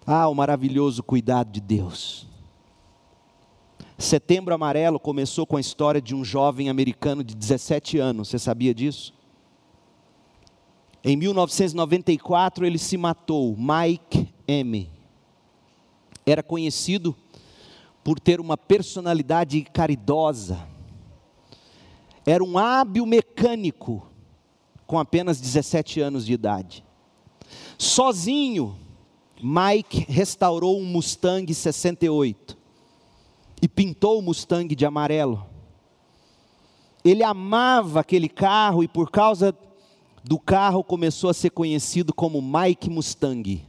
[0.06, 2.28] Ah, o maravilhoso cuidado de Deus.
[4.00, 8.74] Setembro Amarelo começou com a história de um jovem americano de 17 anos, você sabia
[8.74, 9.14] disso?
[11.04, 14.90] Em 1994 ele se matou, Mike M.
[16.26, 17.16] Era conhecido
[18.04, 20.68] por ter uma personalidade caridosa.
[22.26, 24.06] Era um hábil mecânico
[24.86, 26.84] com apenas 17 anos de idade.
[27.78, 28.76] Sozinho,
[29.41, 32.58] Mike restaurou um Mustang 68
[33.62, 35.45] e pintou o Mustang de amarelo.
[37.04, 39.56] Ele amava aquele carro e por causa
[40.24, 43.66] do carro começou a ser conhecido como Mike Mustang.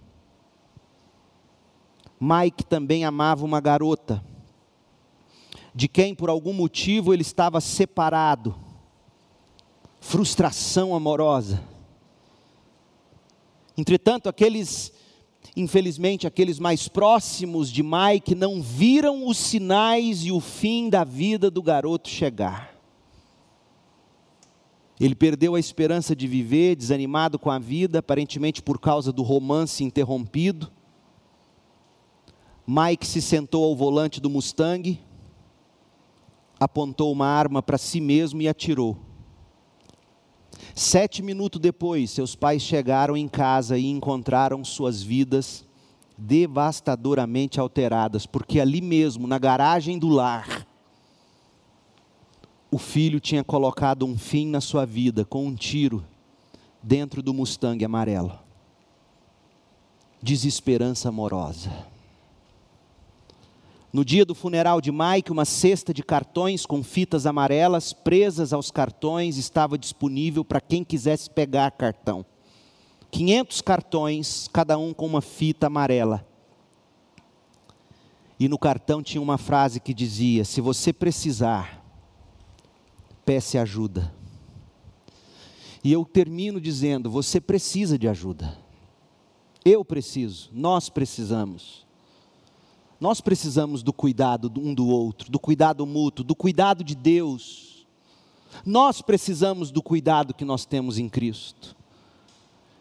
[2.21, 4.23] Mike também amava uma garota,
[5.75, 8.55] de quem por algum motivo ele estava separado.
[10.01, 11.63] Frustração amorosa.
[13.77, 14.93] Entretanto, aqueles
[15.57, 21.51] Infelizmente, aqueles mais próximos de Mike não viram os sinais e o fim da vida
[21.51, 22.73] do garoto chegar.
[24.99, 29.83] Ele perdeu a esperança de viver, desanimado com a vida, aparentemente por causa do romance
[29.83, 30.71] interrompido.
[32.73, 34.97] Mike se sentou ao volante do Mustang,
[36.61, 38.97] apontou uma arma para si mesmo e atirou.
[40.73, 45.67] Sete minutos depois, seus pais chegaram em casa e encontraram suas vidas
[46.17, 50.65] devastadoramente alteradas, porque ali mesmo, na garagem do lar,
[52.71, 56.07] o filho tinha colocado um fim na sua vida com um tiro
[56.81, 58.39] dentro do Mustang amarelo.
[60.23, 61.90] Desesperança amorosa.
[63.93, 68.71] No dia do funeral de Mike, uma cesta de cartões com fitas amarelas presas aos
[68.71, 72.25] cartões estava disponível para quem quisesse pegar cartão.
[73.11, 76.25] 500 cartões, cada um com uma fita amarela.
[78.39, 81.85] E no cartão tinha uma frase que dizia: Se você precisar,
[83.25, 84.15] peça ajuda.
[85.83, 88.57] E eu termino dizendo: Você precisa de ajuda.
[89.65, 91.90] Eu preciso, nós precisamos.
[93.01, 97.87] Nós precisamos do cuidado um do outro, do cuidado mútuo, do cuidado de Deus.
[98.65, 101.75] Nós precisamos do cuidado que nós temos em Cristo.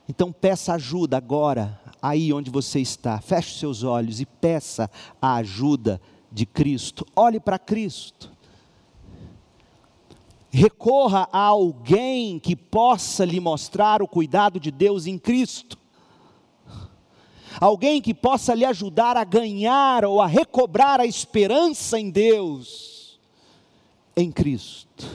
[0.09, 3.21] Então peça ajuda agora, aí onde você está.
[3.21, 4.91] Feche seus olhos e peça
[5.21, 7.07] a ajuda de Cristo.
[7.15, 8.29] Olhe para Cristo.
[10.51, 15.78] Recorra a alguém que possa lhe mostrar o cuidado de Deus em Cristo
[17.59, 23.19] alguém que possa lhe ajudar a ganhar ou a recobrar a esperança em Deus,
[24.15, 25.05] em Cristo.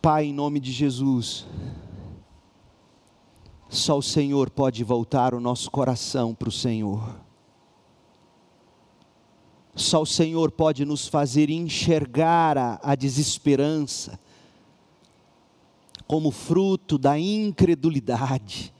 [0.00, 1.46] Pai, em nome de Jesus,
[3.70, 7.24] só o Senhor pode voltar o nosso coração para o Senhor.
[9.74, 14.20] Só o Senhor pode nos fazer enxergar a, a desesperança,
[16.06, 18.72] como fruto da incredulidade,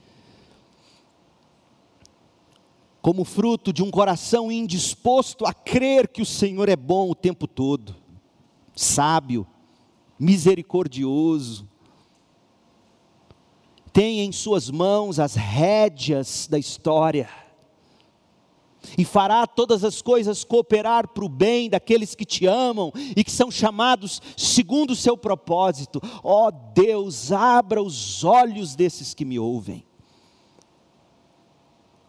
[3.01, 7.47] como fruto de um coração indisposto a crer que o Senhor é bom o tempo
[7.47, 7.95] todo,
[8.75, 9.45] sábio,
[10.19, 11.67] misericordioso,
[13.93, 17.44] tem em suas mãos as rédeas da história
[18.97, 23.31] e fará todas as coisas cooperar para o bem daqueles que te amam e que
[23.31, 26.01] são chamados segundo o seu propósito.
[26.23, 29.85] Ó oh Deus, abra os olhos desses que me ouvem.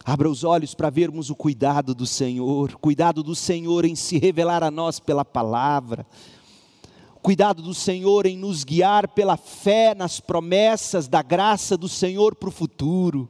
[0.04, 4.62] Abra os olhos para vermos o cuidado do Senhor, cuidado do Senhor em se revelar
[4.62, 6.06] a nós pela palavra,
[7.20, 12.48] cuidado do Senhor em nos guiar pela fé nas promessas da graça do Senhor para
[12.48, 13.28] o futuro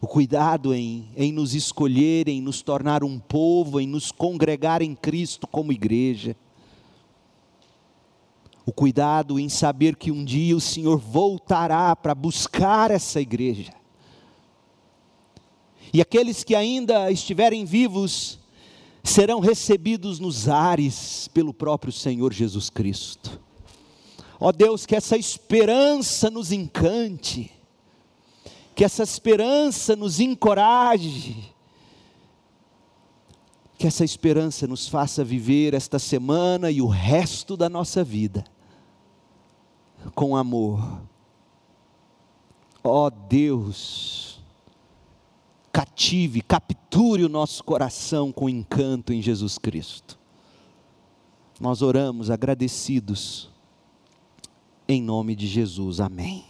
[0.00, 4.94] o cuidado em, em nos escolher, em nos tornar um povo, em nos congregar em
[4.94, 6.34] Cristo como igreja.
[8.64, 13.74] O cuidado em saber que um dia o Senhor voltará para buscar essa igreja.
[15.92, 18.38] E aqueles que ainda estiverem vivos
[19.02, 23.40] serão recebidos nos ares pelo próprio Senhor Jesus Cristo.
[24.38, 27.50] Ó Deus, que essa esperança nos encante
[28.74, 31.54] que essa esperança nos encoraje,
[33.78, 38.44] que essa esperança nos faça viver esta semana e o resto da nossa vida
[40.14, 41.02] com amor.
[42.82, 44.40] Ó oh Deus,
[45.72, 50.18] cative, capture o nosso coração com encanto em Jesus Cristo.
[51.60, 53.50] Nós oramos agradecidos,
[54.88, 56.49] em nome de Jesus, amém.